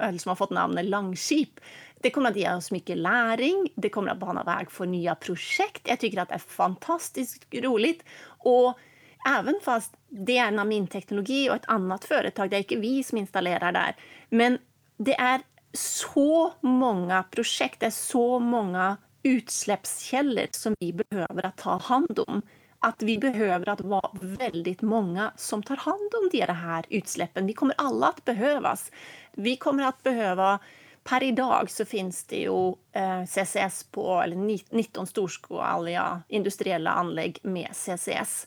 eh, 0.00 0.16
som 0.16 0.28
har 0.28 0.36
fått 0.36 0.50
namnet 0.50 0.84
Langskip. 0.84 1.60
Det 2.00 2.10
kommer 2.10 2.30
att 2.30 2.36
ge 2.36 2.54
oss 2.54 2.70
mycket 2.70 2.96
läring, 2.96 3.68
det 3.74 3.88
kommer 3.88 4.10
att 4.10 4.18
bana 4.18 4.44
väg 4.44 4.70
för 4.70 4.86
nya 4.86 5.14
projekt. 5.14 5.82
Jag 5.84 6.00
tycker 6.00 6.20
att 6.20 6.28
det 6.28 6.34
är 6.34 6.38
fantastiskt 6.38 7.54
roligt. 7.54 8.04
Och 8.24 8.78
Även 9.26 9.60
fast 9.62 9.96
det 10.08 10.38
är 10.38 10.50
Namin 10.50 10.86
Teknologi 10.86 11.50
och 11.50 11.54
ett 11.54 11.68
annat 11.68 12.04
företag, 12.04 12.50
det 12.50 12.56
är 12.56 12.58
inte 12.58 12.76
vi 12.76 13.04
som 13.04 13.18
installerar 13.18 13.72
där. 13.72 13.96
Men 14.28 14.58
det 14.96 15.14
är 15.14 15.40
så 15.72 16.52
många 16.60 17.22
projekt, 17.22 17.80
det 17.80 17.86
är 17.86 17.90
så 17.90 18.38
många 18.38 18.96
utsläppskällor 19.22 20.46
som 20.50 20.74
vi 20.80 20.92
behöver 20.92 21.46
att 21.46 21.56
ta 21.56 21.76
hand 21.76 22.18
om. 22.26 22.42
Att 22.82 23.02
vi 23.02 23.18
behöver 23.18 23.68
att 23.68 23.80
vara 23.80 24.10
väldigt 24.20 24.82
många 24.82 25.32
som 25.36 25.62
tar 25.62 25.76
hand 25.76 26.14
om 26.22 26.28
de 26.32 26.52
här 26.52 26.84
utsläppen. 26.88 27.46
Vi 27.46 27.52
kommer 27.52 27.74
alla 27.78 28.06
att 28.06 28.24
behövas. 28.24 28.90
Vi 29.32 29.56
kommer 29.56 29.84
att 29.84 30.02
behöva 30.02 30.58
Per 31.04 31.22
idag 31.22 31.70
så 31.70 31.84
finns 31.84 32.24
det 32.24 32.36
ju 32.36 32.74
eh, 32.92 33.24
CCS 33.26 33.84
på 33.84 34.20
eller 34.22 34.36
19 34.76 35.06
storskaliga 35.06 36.22
industriella 36.28 36.90
anlägg 36.90 37.38
med 37.42 37.68
CCS. 37.72 38.46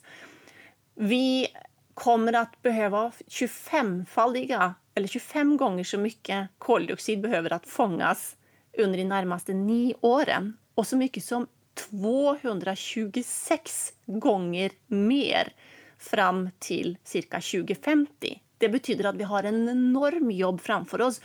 Vi 0.94 1.48
kommer 1.94 2.32
att 2.32 2.62
behöva 2.62 3.12
25-faldiga 3.26 4.74
eller 4.94 5.08
25 5.08 5.56
gånger 5.56 5.84
så 5.84 5.98
mycket 5.98 6.48
koldioxid 6.58 7.20
behöver 7.20 7.52
att 7.52 7.66
fångas 7.66 8.36
under 8.78 8.98
de 8.98 9.04
närmaste 9.04 9.54
nio 9.54 9.94
åren. 10.00 10.56
och 10.74 10.86
så 10.86 10.96
mycket 10.96 11.24
som 11.24 11.46
226 11.74 13.92
gånger 14.06 14.70
mer 14.86 15.52
fram 15.98 16.50
till 16.58 16.96
cirka 17.04 17.36
2050. 17.36 18.40
Det 18.58 18.68
betyder 18.68 19.04
att 19.04 19.16
vi 19.16 19.24
har 19.24 19.42
en 19.42 19.68
enorm 19.68 20.30
jobb 20.30 20.60
framför 20.60 21.00
oss. 21.00 21.20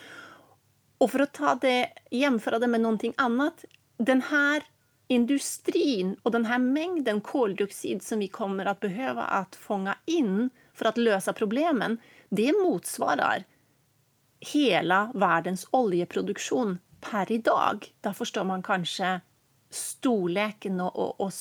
Och 0.98 1.12
för 1.12 1.20
att 1.20 1.34
ta 1.34 1.56
det, 1.56 1.90
jämföra 2.12 2.60
det 2.60 2.68
med 2.68 2.82
någonting 2.82 3.14
annat. 3.18 3.66
Den 3.98 4.22
här 4.22 4.64
industrin 5.12 6.16
och 6.24 6.32
den 6.32 6.46
här 6.46 6.60
mängden 6.60 7.22
koldioxid 7.22 8.04
som 8.04 8.20
vi 8.20 8.28
kommer 8.28 8.66
att 8.66 8.80
behöva 8.80 9.24
att 9.24 9.56
fånga 9.56 9.96
in 10.06 10.50
för 10.74 10.86
att 10.86 10.98
lösa 10.98 11.34
problemen, 11.34 11.98
det 12.30 12.54
motsvarar 12.64 13.44
hela 14.40 15.12
världens 15.14 15.68
oljeproduktion 15.72 16.78
per 17.02 17.32
idag. 17.32 17.88
Där 18.02 18.14
förstår 18.14 18.44
man 18.44 18.64
kanske 18.64 19.22
storleken 19.70 20.82
och, 20.82 20.96
och, 21.00 21.22
och 21.22 21.32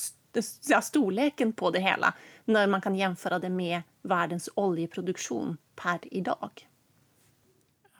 ja, 0.68 0.80
storleken 0.80 1.52
på 1.52 1.70
det 1.70 1.80
hela 1.80 2.14
när 2.44 2.66
man 2.66 2.80
kan 2.80 2.94
jämföra 2.94 3.38
det 3.38 3.50
med 3.50 3.82
världens 4.02 4.48
oljeproduktion 4.54 5.56
per 5.76 5.98
idag. 6.02 6.67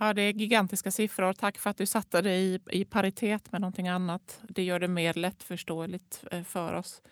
Ja, 0.00 0.14
det 0.14 0.22
är 0.22 0.32
gigantiska 0.32 0.90
siffror. 0.90 1.32
Tack 1.32 1.58
för 1.58 1.70
att 1.70 1.76
du 1.76 1.87
satte 1.87 2.22
det 2.22 2.37
i, 2.37 2.61
i 2.70 2.84
paritet 2.84 3.52
med 3.52 3.61
någonting 3.61 3.88
annat. 3.88 4.40
Det 4.48 4.62
gör 4.62 4.80
det 4.80 4.88
mer 4.88 5.14
lättförståeligt 5.14 6.24
eh, 6.30 6.42
för 6.42 6.72
oss. 6.72 7.02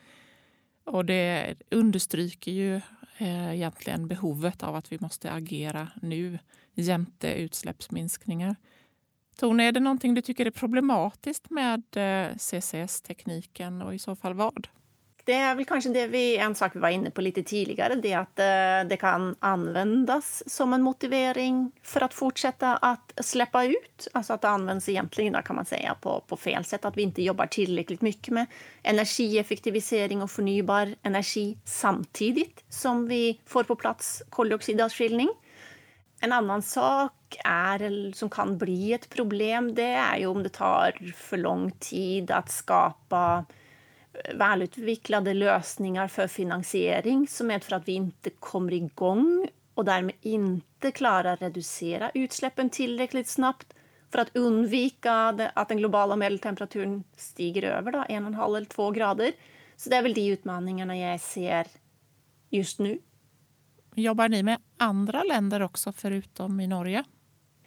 Och 0.85 1.05
det 1.05 1.55
understryker 1.71 2.53
ju 2.53 2.77
eh, 3.19 3.55
egentligen 3.55 4.09
behovet 4.09 4.63
av 4.63 4.75
att 4.77 4.93
vi 4.93 4.99
måste 5.01 5.33
agera 5.33 5.89
nu 6.03 6.39
jämte 6.75 7.33
utsläppsminskningar. 7.35 8.57
Tone, 9.37 9.65
är 9.65 9.73
det 9.73 9.81
någonting 9.81 10.15
du 10.15 10.23
tycker 10.23 10.47
är 10.47 10.51
problematiskt 10.51 11.51
med 11.51 11.83
eh, 11.97 12.37
CCS-tekniken 12.37 13.83
och 13.83 13.95
i 13.95 13.99
så 13.99 14.17
fall 14.17 14.35
vad? 14.35 14.69
Det 15.27 15.33
är 15.33 15.55
väl 15.55 15.65
kanske 15.65 15.91
det 15.91 16.07
vi, 16.07 16.37
en 16.37 16.55
sak 16.55 16.77
vi 16.77 16.81
var 16.81 16.89
inne 16.89 17.11
på 17.11 17.21
lite 17.21 17.43
tidigare, 17.43 17.95
det 17.95 18.15
att 18.15 18.39
eh, 18.39 18.89
det 18.89 18.97
kan 19.01 19.37
användas 19.39 20.43
som 20.47 20.73
en 20.73 20.83
motivering 20.83 21.73
för 21.83 22.01
att 22.01 22.15
fortsätta 22.15 22.77
att 22.77 23.13
släppa 23.21 23.65
ut. 23.65 24.09
Alltså 24.13 24.33
att 24.33 24.43
det 24.43 24.49
används 24.49 24.89
egentligen 24.89 25.43
kan 25.43 25.57
man 25.57 25.65
säga 25.65 25.95
på, 26.01 26.21
på 26.27 26.37
fel 26.37 26.65
sätt, 26.65 26.85
att 26.85 26.97
vi 26.97 27.03
inte 27.03 27.23
jobbar 27.23 27.47
tillräckligt 27.47 28.01
mycket 28.01 28.35
med 28.35 28.47
energieffektivisering 28.83 30.23
och 30.23 30.31
förnybar 30.31 30.95
energi 31.03 31.59
samtidigt 31.65 32.65
som 32.69 33.09
vi 33.09 33.41
får 33.47 33.65
på 33.65 33.77
plats 33.77 34.23
koldioxidavskiljning. 34.31 35.29
En 36.21 36.33
annan 36.33 36.63
sak 36.63 37.37
är, 37.45 38.13
som 38.13 38.31
kan 38.31 38.59
bli 38.59 38.93
ett 38.93 39.09
problem, 39.09 39.75
det 39.75 39.83
är 39.83 40.17
ju 40.17 40.27
om 40.27 40.43
det 40.43 40.49
tar 40.49 41.13
för 41.17 41.37
lång 41.37 41.71
tid 41.71 42.31
att 42.31 42.51
skapa 42.51 43.45
välutvecklade 44.35 45.35
lösningar 45.35 46.09
för 46.09 46.29
finansiering 46.29 47.29
som 47.29 47.47
medför 47.47 47.77
att 47.77 47.89
vi 47.89 47.93
inte 47.93 48.31
kommer 48.31 48.73
igång 48.73 49.49
och 49.75 49.85
därmed 49.85 50.15
inte 50.21 50.91
klarar 50.91 51.33
att 51.33 51.43
reducera 51.43 52.11
utsläppen 52.15 52.71
tillräckligt 52.71 53.29
snabbt 53.29 53.75
för 54.13 54.19
att 54.19 54.37
undvika 54.37 55.13
att 55.55 55.69
den 55.69 55.79
globala 55.79 56.17
medeltemperaturen 56.17 57.05
stiger 57.17 57.63
över 57.63 57.93
då, 57.93 58.05
en 58.09 58.23
och 58.25 58.29
en 58.29 58.35
halv 58.35 58.57
eller 58.57 58.67
två 58.67 58.91
grader. 58.91 59.33
Så 59.77 59.91
det 59.91 59.97
är 59.97 60.03
väl 60.03 60.15
de 60.15 60.31
utmaningarna 60.31 60.97
jag 60.97 61.21
ser 61.21 61.67
just 62.51 62.79
nu. 62.79 62.99
Jobbar 63.95 64.29
ni 64.29 64.43
med 64.43 64.59
andra 64.77 65.23
länder 65.23 65.63
också 65.63 65.93
förutom 65.93 66.61
i 66.61 66.67
Norge? 66.67 67.05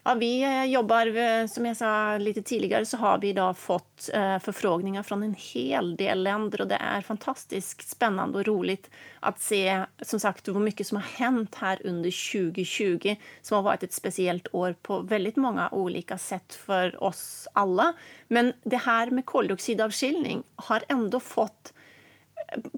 Ja, 0.03 0.13
vi 0.13 0.43
eh, 0.43 0.65
jobbar, 0.65 1.17
eh, 1.17 1.47
som 1.47 1.65
jag 1.65 1.77
sa 1.77 2.17
lite 2.17 2.41
tidigare, 2.41 2.85
så 2.85 2.97
har 2.97 3.17
vi 3.17 3.29
idag 3.29 3.57
fått 3.57 4.09
eh, 4.13 4.39
förfrågningar 4.39 5.03
från 5.03 5.23
en 5.23 5.35
hel 5.37 5.95
del 5.95 6.23
länder 6.23 6.61
och 6.61 6.67
det 6.67 6.75
är 6.75 7.01
fantastiskt 7.01 7.89
spännande 7.89 8.37
och 8.37 8.45
roligt 8.45 8.89
att 9.19 9.41
se 9.41 9.85
som 10.01 10.19
sagt 10.19 10.47
hur 10.47 10.53
mycket 10.53 10.87
som 10.87 10.95
har 10.95 11.03
hänt 11.03 11.55
här 11.55 11.81
under 11.83 12.31
2020 12.31 13.15
som 13.41 13.55
har 13.55 13.61
varit 13.61 13.83
ett 13.83 13.93
speciellt 13.93 14.47
år 14.51 14.75
på 14.81 14.99
väldigt 14.99 15.35
många 15.35 15.69
olika 15.71 16.17
sätt 16.17 16.53
för 16.53 17.03
oss 17.03 17.47
alla. 17.53 17.93
Men 18.27 18.53
det 18.63 18.77
här 18.77 19.11
med 19.11 19.25
koldioxidavskiljning 19.25 20.43
har 20.55 20.83
ändå 20.87 21.19
fått 21.19 21.73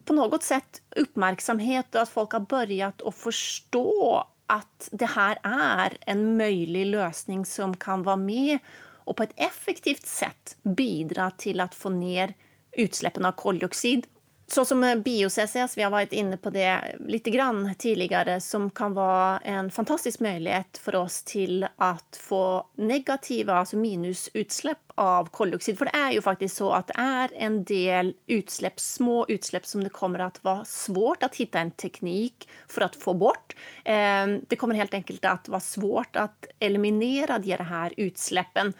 på 0.05 0.13
något 0.13 0.43
sätt 0.43 0.81
uppmärksamhet 0.95 1.95
och 1.95 2.01
att 2.01 2.09
folk 2.09 2.31
har 2.31 2.39
börjat 2.39 3.01
att 3.01 3.15
förstå 3.15 4.23
att 4.51 4.89
det 4.91 5.05
här 5.05 5.37
är 5.43 5.97
en 6.05 6.37
möjlig 6.37 6.85
lösning 6.85 7.45
som 7.45 7.77
kan 7.77 8.03
vara 8.03 8.15
med 8.15 8.59
och 9.03 9.17
på 9.17 9.23
ett 9.23 9.33
effektivt 9.35 10.05
sätt 10.05 10.57
bidra 10.63 11.31
till 11.31 11.59
att 11.59 11.75
få 11.75 11.89
ner 11.89 12.33
utsläppen 12.71 13.25
av 13.25 13.31
koldioxid 13.31 14.07
så 14.53 14.65
som 14.65 15.01
bio-CCS, 15.05 15.77
vi 15.77 15.83
har 15.83 15.91
varit 15.91 16.13
inne 16.13 16.37
på 16.37 16.49
det 16.49 16.95
lite 16.99 17.29
grann 17.29 17.75
tidigare, 17.77 18.41
som 18.41 18.69
kan 18.69 18.93
vara 18.93 19.37
en 19.37 19.71
fantastisk 19.71 20.19
möjlighet 20.19 20.77
för 20.77 20.95
oss 20.95 21.23
till 21.23 21.67
att 21.75 22.19
få 22.21 22.67
negativa, 22.75 23.53
alltså 23.53 23.77
minusutsläpp 23.77 24.77
av 24.95 25.25
koldioxid. 25.25 25.77
För 25.77 25.85
det 25.85 25.91
är 25.97 26.11
ju 26.11 26.21
faktiskt 26.21 26.55
så 26.55 26.71
att 26.71 26.87
det 26.87 26.93
är 26.97 27.29
en 27.33 27.63
del 27.63 28.13
utsläpp, 28.27 28.79
små 28.79 29.25
utsläpp 29.27 29.65
som 29.65 29.83
det 29.83 29.89
kommer 29.89 30.19
att 30.19 30.43
vara 30.43 30.65
svårt 30.65 31.23
att 31.23 31.35
hitta 31.35 31.59
en 31.59 31.71
teknik 31.71 32.49
för 32.67 32.81
att 32.81 32.95
få 32.95 33.13
bort. 33.13 33.55
Ehm, 33.85 34.41
det 34.47 34.55
kommer 34.55 34.75
helt 34.75 34.93
enkelt 34.93 35.25
att 35.25 35.49
vara 35.49 35.59
svårt 35.59 36.15
att 36.15 36.45
eliminera 36.59 37.39
de 37.39 37.55
här 37.55 37.93
utsläppen. 37.97 38.73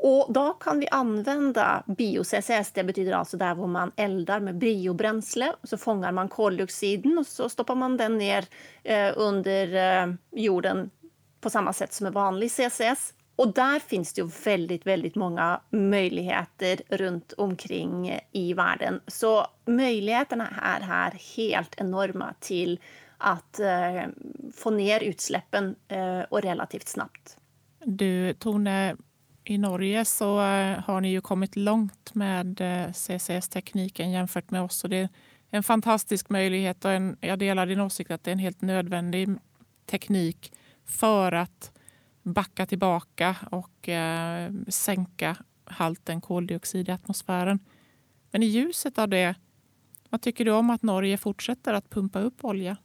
Och 0.00 0.32
då 0.32 0.52
kan 0.52 0.80
vi 0.80 0.88
använda 0.88 1.82
bio-CCS, 1.86 2.72
det 2.72 2.84
betyder 2.84 3.12
alltså 3.12 3.36
där 3.36 3.54
hvor 3.54 3.66
man 3.66 3.92
eldar 3.96 4.40
med 4.40 4.58
biobränsle. 4.58 5.52
Så 5.62 5.78
fångar 5.78 6.12
man 6.12 6.28
koldioxiden 6.28 7.18
och 7.18 7.26
så 7.26 7.48
stoppar 7.48 7.74
man 7.74 7.96
den 7.96 8.18
ner 8.18 8.44
eh, 8.84 9.12
under 9.16 9.74
eh, 9.74 10.14
jorden 10.30 10.90
på 11.40 11.50
samma 11.50 11.72
sätt 11.72 11.92
som 11.92 12.04
med 12.04 12.12
vanlig 12.12 12.50
CCS. 12.50 13.14
Och 13.36 13.54
där 13.54 13.78
finns 13.78 14.12
det 14.12 14.20
ju 14.20 14.30
väldigt, 14.44 14.86
väldigt 14.86 15.14
många 15.14 15.60
möjligheter 15.70 16.80
runt 16.88 17.32
omkring 17.32 18.20
i 18.32 18.54
världen. 18.54 19.00
Så 19.06 19.46
möjligheterna 19.66 20.48
är 20.62 20.80
här 20.80 21.10
helt 21.36 21.80
enorma 21.80 22.34
till 22.40 22.80
att 23.18 23.60
eh, 23.60 24.02
få 24.54 24.70
ner 24.70 25.02
utsläppen 25.02 25.74
eh, 25.88 26.20
och 26.20 26.42
relativt 26.42 26.88
snabbt. 26.88 27.36
Du, 27.84 28.34
Tone, 28.34 28.96
i 29.50 29.58
Norge 29.58 30.04
så 30.04 30.40
eh, 30.40 30.78
har 30.78 31.00
ni 31.00 31.10
ju 31.10 31.20
kommit 31.20 31.56
långt 31.56 32.14
med 32.14 32.60
eh, 32.60 32.92
CCS-tekniken 32.92 34.10
jämfört 34.10 34.50
med 34.50 34.62
oss. 34.62 34.84
Och 34.84 34.90
det 34.90 34.96
är 34.96 35.08
en 35.50 35.62
fantastisk 35.62 36.28
möjlighet 36.28 36.84
och 36.84 36.92
en, 36.92 37.16
jag 37.20 37.38
delar 37.38 37.66
din 37.66 37.80
åsikt 37.80 38.10
att 38.10 38.24
det 38.24 38.30
är 38.30 38.32
en 38.32 38.38
helt 38.38 38.62
nödvändig 38.62 39.28
teknik 39.86 40.52
för 40.84 41.32
att 41.32 41.72
backa 42.22 42.66
tillbaka 42.66 43.36
och 43.50 43.88
eh, 43.88 44.52
sänka 44.68 45.36
halten 45.64 46.20
koldioxid 46.20 46.88
i 46.88 46.92
atmosfären. 46.92 47.58
Men 48.30 48.42
i 48.42 48.46
ljuset 48.46 48.98
av 48.98 49.08
det, 49.08 49.34
vad 50.10 50.22
tycker 50.22 50.44
du 50.44 50.50
om 50.50 50.70
att 50.70 50.82
Norge 50.82 51.16
fortsätter 51.16 51.74
att 51.74 51.90
pumpa 51.90 52.20
upp 52.20 52.44
olja? 52.44 52.76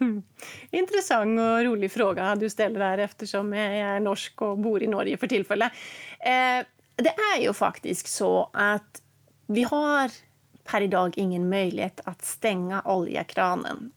Mm. 0.00 0.22
Intressant 0.70 1.40
och 1.40 1.64
rolig 1.64 1.92
fråga 1.92 2.36
du 2.36 2.50
ställer 2.50 2.80
där 2.80 2.98
eftersom 2.98 3.52
jag 3.52 3.76
är 3.76 4.00
norsk 4.00 4.42
och 4.42 4.58
bor 4.58 4.82
i 4.82 4.86
Norge 4.86 5.16
för 5.16 5.26
tillfället. 5.26 5.72
Eh, 6.20 6.66
det 6.96 7.14
är 7.36 7.42
ju 7.42 7.52
faktiskt 7.52 8.06
så 8.06 8.50
att 8.52 9.02
vi 9.46 9.62
har 9.62 10.10
per 10.64 10.80
idag 10.80 11.18
ingen 11.18 11.48
möjlighet 11.48 12.00
att 12.04 12.24
stänga 12.24 12.82
oljekranen. 12.84 13.92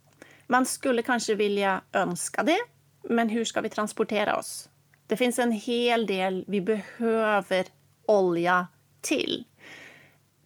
Man 0.47 0.65
skulle 0.65 1.01
kanske 1.01 1.35
vilja 1.35 1.81
önska 1.93 2.43
det, 2.43 2.59
men 3.03 3.29
hur 3.29 3.45
ska 3.45 3.62
vi 3.62 3.69
transportera 3.69 4.38
oss? 4.38 4.69
Det 5.07 5.17
finns 5.17 5.39
en 5.39 5.51
hel 5.51 6.05
del 6.05 6.45
vi 6.47 6.62
behöver 6.62 7.65
olja 8.05 8.67
till 9.01 9.45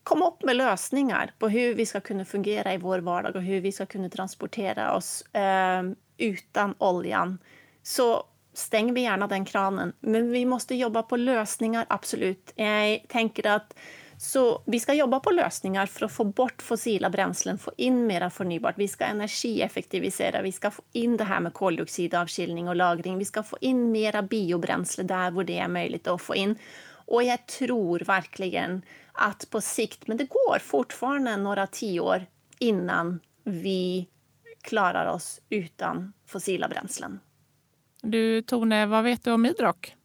komma 0.03 0.27
upp 0.27 0.43
med 0.43 0.55
lösningar 0.55 1.31
på 1.39 1.49
hur 1.49 1.75
vi 1.75 1.85
ska 1.85 1.99
kunna 1.99 2.25
fungera 2.25 2.73
i 2.73 2.77
vår 2.77 2.99
vardag 2.99 3.35
och 3.35 3.41
hur 3.41 3.61
vi 3.61 3.71
ska 3.71 3.85
kunna 3.85 4.09
transportera 4.09 4.95
oss 4.95 5.21
eh, 5.21 5.83
utan 6.17 6.75
oljan. 6.77 7.37
Så 7.83 8.23
stänger 8.53 8.93
vi 8.93 9.01
gärna 9.01 9.27
den 9.27 9.45
kranen. 9.45 9.93
Men 9.99 10.31
vi 10.31 10.45
måste 10.45 10.75
jobba 10.75 11.03
på 11.03 11.17
lösningar, 11.17 11.85
absolut. 11.89 12.53
Jag 12.55 13.05
tänker 13.07 13.47
att 13.47 13.73
så 14.17 14.61
vi 14.65 14.79
ska 14.79 14.93
jobba 14.93 15.19
på 15.19 15.31
lösningar 15.31 15.85
för 15.85 16.05
att 16.05 16.11
få 16.11 16.23
bort 16.23 16.61
fossila 16.61 17.09
bränslen, 17.09 17.57
få 17.57 17.71
in 17.77 18.07
mer 18.07 18.29
förnybart. 18.29 18.75
Vi 18.77 18.87
ska 18.87 19.05
energieffektivisera, 19.05 20.41
vi 20.41 20.51
ska 20.51 20.71
få 20.71 20.81
in 20.91 21.17
det 21.17 21.23
här 21.23 21.39
med 21.39 21.53
koldioxidavskiljning 21.53 22.67
och 22.67 22.75
lagring. 22.75 23.17
Vi 23.17 23.25
ska 23.25 23.43
få 23.43 23.57
in 23.61 23.91
mera 23.91 24.21
biobränsle 24.21 25.03
där 25.03 25.31
hvor 25.31 25.43
det 25.43 25.59
är 25.59 25.67
möjligt 25.67 26.07
att 26.07 26.21
få 26.21 26.35
in. 26.35 26.55
Och 27.05 27.23
jag 27.23 27.47
tror 27.47 27.99
verkligen 27.99 28.81
att 29.13 29.49
på 29.49 29.61
sikt, 29.61 30.07
men 30.07 30.17
det 30.17 30.29
går 30.29 30.59
fortfarande 30.59 31.37
några 31.37 31.67
tio 31.67 31.99
år 31.99 32.25
innan 32.59 33.19
vi 33.43 34.07
klarar 34.61 35.05
oss 35.05 35.41
utan 35.49 36.13
fossila 36.25 36.67
bränslen. 36.67 37.19
Du 38.01 38.41
Tone, 38.41 38.85
vad 38.85 39.03
vet 39.03 39.23
du 39.23 39.31
om 39.31 39.41
Midrock? 39.41 39.95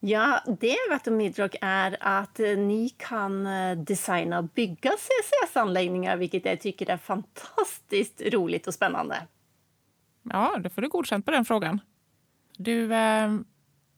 Ja, 0.00 0.40
det 0.60 0.76
vet 0.90 1.06
om 1.06 1.16
Midrock 1.16 1.54
är 1.60 1.96
att 2.00 2.38
ni 2.38 2.94
kan 2.96 3.46
eh, 3.46 3.78
designa 3.78 4.38
och 4.38 4.44
bygga 4.44 4.90
CCS-anläggningar, 4.90 6.16
vilket 6.16 6.44
jag 6.44 6.60
tycker 6.60 6.90
är 6.90 6.96
fantastiskt 6.96 8.22
roligt 8.22 8.66
och 8.66 8.74
spännande. 8.74 9.26
Ja, 10.22 10.58
då 10.58 10.70
får 10.70 10.82
du 10.82 10.88
godkänt 10.88 11.24
på 11.24 11.30
den 11.30 11.44
frågan. 11.44 11.80
Du, 12.56 12.94
eh, 12.94 13.30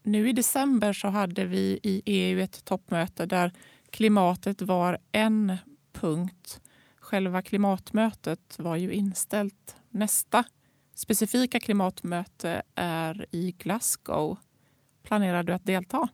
nu 0.05 0.29
i 0.29 0.33
december 0.33 0.93
så 0.93 1.07
hade 1.07 1.45
vi 1.45 1.79
i 1.83 2.01
EU 2.05 2.39
ett 2.39 2.65
toppmöte 2.65 3.25
där 3.25 3.51
klimatet 3.89 4.61
var 4.61 4.97
en 5.11 5.57
punkt. 5.93 6.61
Själva 6.99 7.41
klimatmötet 7.41 8.55
var 8.59 8.75
ju 8.75 8.93
inställt. 8.93 9.75
Nästa 9.89 10.43
specifika 10.95 11.59
klimatmöte 11.59 12.61
är 12.75 13.25
i 13.31 13.51
Glasgow. 13.51 14.37
Planerar 15.03 15.43
du 15.43 15.53
att 15.53 15.65
delta? 15.65 16.07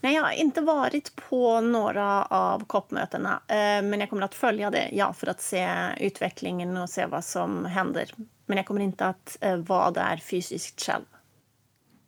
Nej, 0.00 0.14
jag 0.14 0.22
har 0.22 0.32
inte 0.32 0.60
varit 0.60 1.16
på 1.16 1.60
några 1.60 2.24
av 2.24 2.64
COP-mötena, 2.64 3.42
eh, 3.48 3.82
men 3.82 4.00
jag 4.00 4.10
kommer 4.10 4.22
att 4.22 4.34
följa 4.34 4.70
det 4.70 4.88
ja, 4.92 5.12
för 5.12 5.26
att 5.26 5.40
se 5.40 5.68
utvecklingen 6.00 6.76
och 6.76 6.90
se 6.90 7.06
vad 7.06 7.24
som 7.24 7.64
händer. 7.64 8.10
Men 8.46 8.56
jag 8.56 8.66
kommer 8.66 8.80
inte 8.80 9.06
att 9.06 9.38
eh, 9.40 9.56
vara 9.56 9.90
där 9.90 10.16
fysiskt 10.16 10.82
själv. 10.82 11.04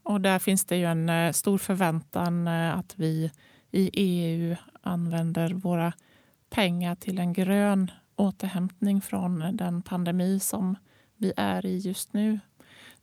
Och 0.08 0.20
där 0.20 0.38
finns 0.38 0.64
det 0.64 0.76
ju 0.76 0.84
en 0.84 1.08
eh, 1.08 1.32
stor 1.32 1.58
förväntan 1.58 2.48
eh, 2.48 2.78
att 2.78 2.94
vi 2.96 3.30
i 3.70 3.90
EU 3.92 4.56
använder 4.82 5.50
våra 5.50 5.92
pengar 6.50 6.94
till 6.94 7.18
en 7.18 7.32
grön 7.32 7.90
återhämtning 8.16 9.00
från 9.00 9.56
den 9.56 9.82
pandemi 9.82 10.40
som 10.40 10.76
vi 11.16 11.32
är 11.36 11.66
i 11.66 11.78
just 11.78 12.12
nu. 12.12 12.40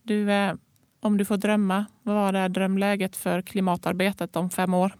Du, 0.02 0.32
eh, 0.32 0.54
om 1.00 1.16
du 1.16 1.24
får 1.24 1.36
drömma, 1.36 1.86
vad 2.02 2.36
är 2.36 2.48
drömläget 2.48 3.16
för 3.16 3.42
klimatarbetet 3.42 4.36
om 4.36 4.50
fem 4.50 4.74
år? 4.74 4.92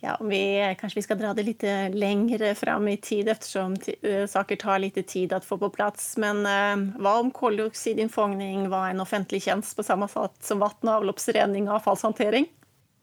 Ja, 0.00 0.18
vi, 0.20 0.76
kanske 0.80 0.98
vi 0.98 1.02
ska 1.02 1.14
dra 1.14 1.34
det 1.34 1.42
lite 1.42 1.88
längre 1.88 2.54
fram 2.54 2.88
i 2.88 2.96
tid 2.96 3.28
eftersom 3.28 3.76
äh, 4.02 4.26
saker 4.26 4.56
tar 4.56 4.78
lite 4.78 5.02
tid 5.02 5.32
att 5.32 5.44
få 5.44 5.58
på 5.58 5.70
plats. 5.70 6.16
Men 6.16 6.46
äh, 6.46 6.94
vad 7.00 7.20
om 7.20 7.30
koldioxidinfångning 7.30 8.68
var 8.68 8.90
en 8.90 9.00
offentlig 9.00 9.42
tjänst 9.42 9.76
på 9.76 9.82
samma 9.82 10.08
sätt 10.08 10.32
som 10.40 10.58
vatten 10.58 10.88
avloppsrening 10.88 11.68
och 11.68 11.74
avfallshantering? 11.74 12.46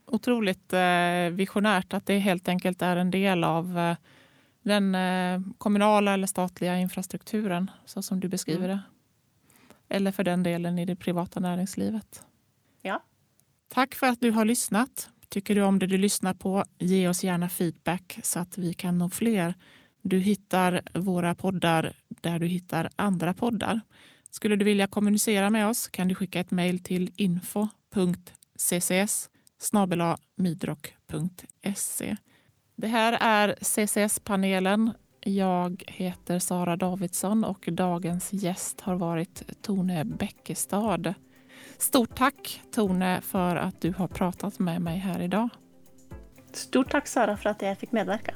Otroligt 0.06 0.74
äh, 0.74 0.80
visionärt 1.32 1.94
att 1.94 2.06
det 2.06 2.18
helt 2.18 2.48
enkelt 2.48 2.82
är 2.82 2.98
en 2.98 3.12
del 3.12 3.44
av 3.44 3.96
den 4.62 4.98
kommunala 5.58 6.14
eller 6.14 6.28
statliga 6.28 6.78
infrastrukturen 6.78 7.72
så 7.86 8.02
som 8.02 8.20
du 8.20 8.28
beskriver 8.28 8.66
mm. 8.66 8.78
det. 8.78 8.82
Eller 9.96 10.12
för 10.12 10.24
den 10.24 10.44
delen 10.44 10.80
i 10.80 10.86
det 10.86 10.96
privata 10.96 11.40
näringslivet. 11.40 12.24
Ja. 12.82 13.04
Tack 13.68 13.96
för 13.96 14.08
att 14.08 14.22
du 14.22 14.32
har 14.32 14.46
lyssnat. 14.46 15.10
Tycker 15.30 15.56
du 15.56 15.62
om 15.62 15.80
det 15.80 15.88
du 15.88 15.98
lyssnar 15.98 16.34
på, 16.34 16.64
ge 16.80 17.08
oss 17.08 17.24
gärna 17.24 17.50
feedback 17.50 18.20
så 18.24 18.40
att 18.40 18.58
vi 18.58 18.74
kan 18.74 18.98
nå 18.98 19.10
fler. 19.10 19.54
Du 20.02 20.20
hittar 20.20 20.82
våra 20.94 21.36
poddar 21.36 21.94
där 22.08 22.40
du 22.40 22.48
hittar 22.48 22.90
andra 22.96 23.34
poddar. 23.34 23.82
Skulle 24.30 24.56
du 24.56 24.66
vilja 24.66 24.88
kommunicera 24.88 25.50
med 25.50 25.68
oss 25.68 25.88
kan 25.88 26.08
du 26.08 26.16
skicka 26.16 26.40
ett 26.40 26.52
mejl 26.52 26.80
till 26.80 27.12
info.ccs 27.16 28.30
midrock.se. 30.36 32.16
Det 32.76 32.88
här 32.88 33.18
är 33.22 33.56
CCS-panelen 33.62 34.92
jag 35.28 35.84
heter 35.88 36.40
Sara 36.40 36.76
Davidsson 36.76 37.44
och 37.44 37.70
dagens 37.72 38.34
gäst 38.34 38.82
har 38.82 38.96
varit 38.96 39.62
Tone 39.62 40.06
Bäckestad. 40.06 41.14
Stort 41.78 42.18
tack 42.18 42.62
Tone 42.72 43.22
för 43.22 43.56
att 43.56 43.82
du 43.82 43.92
har 43.92 44.08
pratat 44.08 44.60
med 44.60 44.82
mig 44.82 44.98
här 44.98 45.22
idag. 45.22 45.50
Stort 46.54 46.92
tack 46.92 47.08
Sara 47.08 47.38
för 47.38 47.50
att 47.50 47.62
jag 47.62 47.78
fick 47.78 47.92
medverka. 47.92 48.34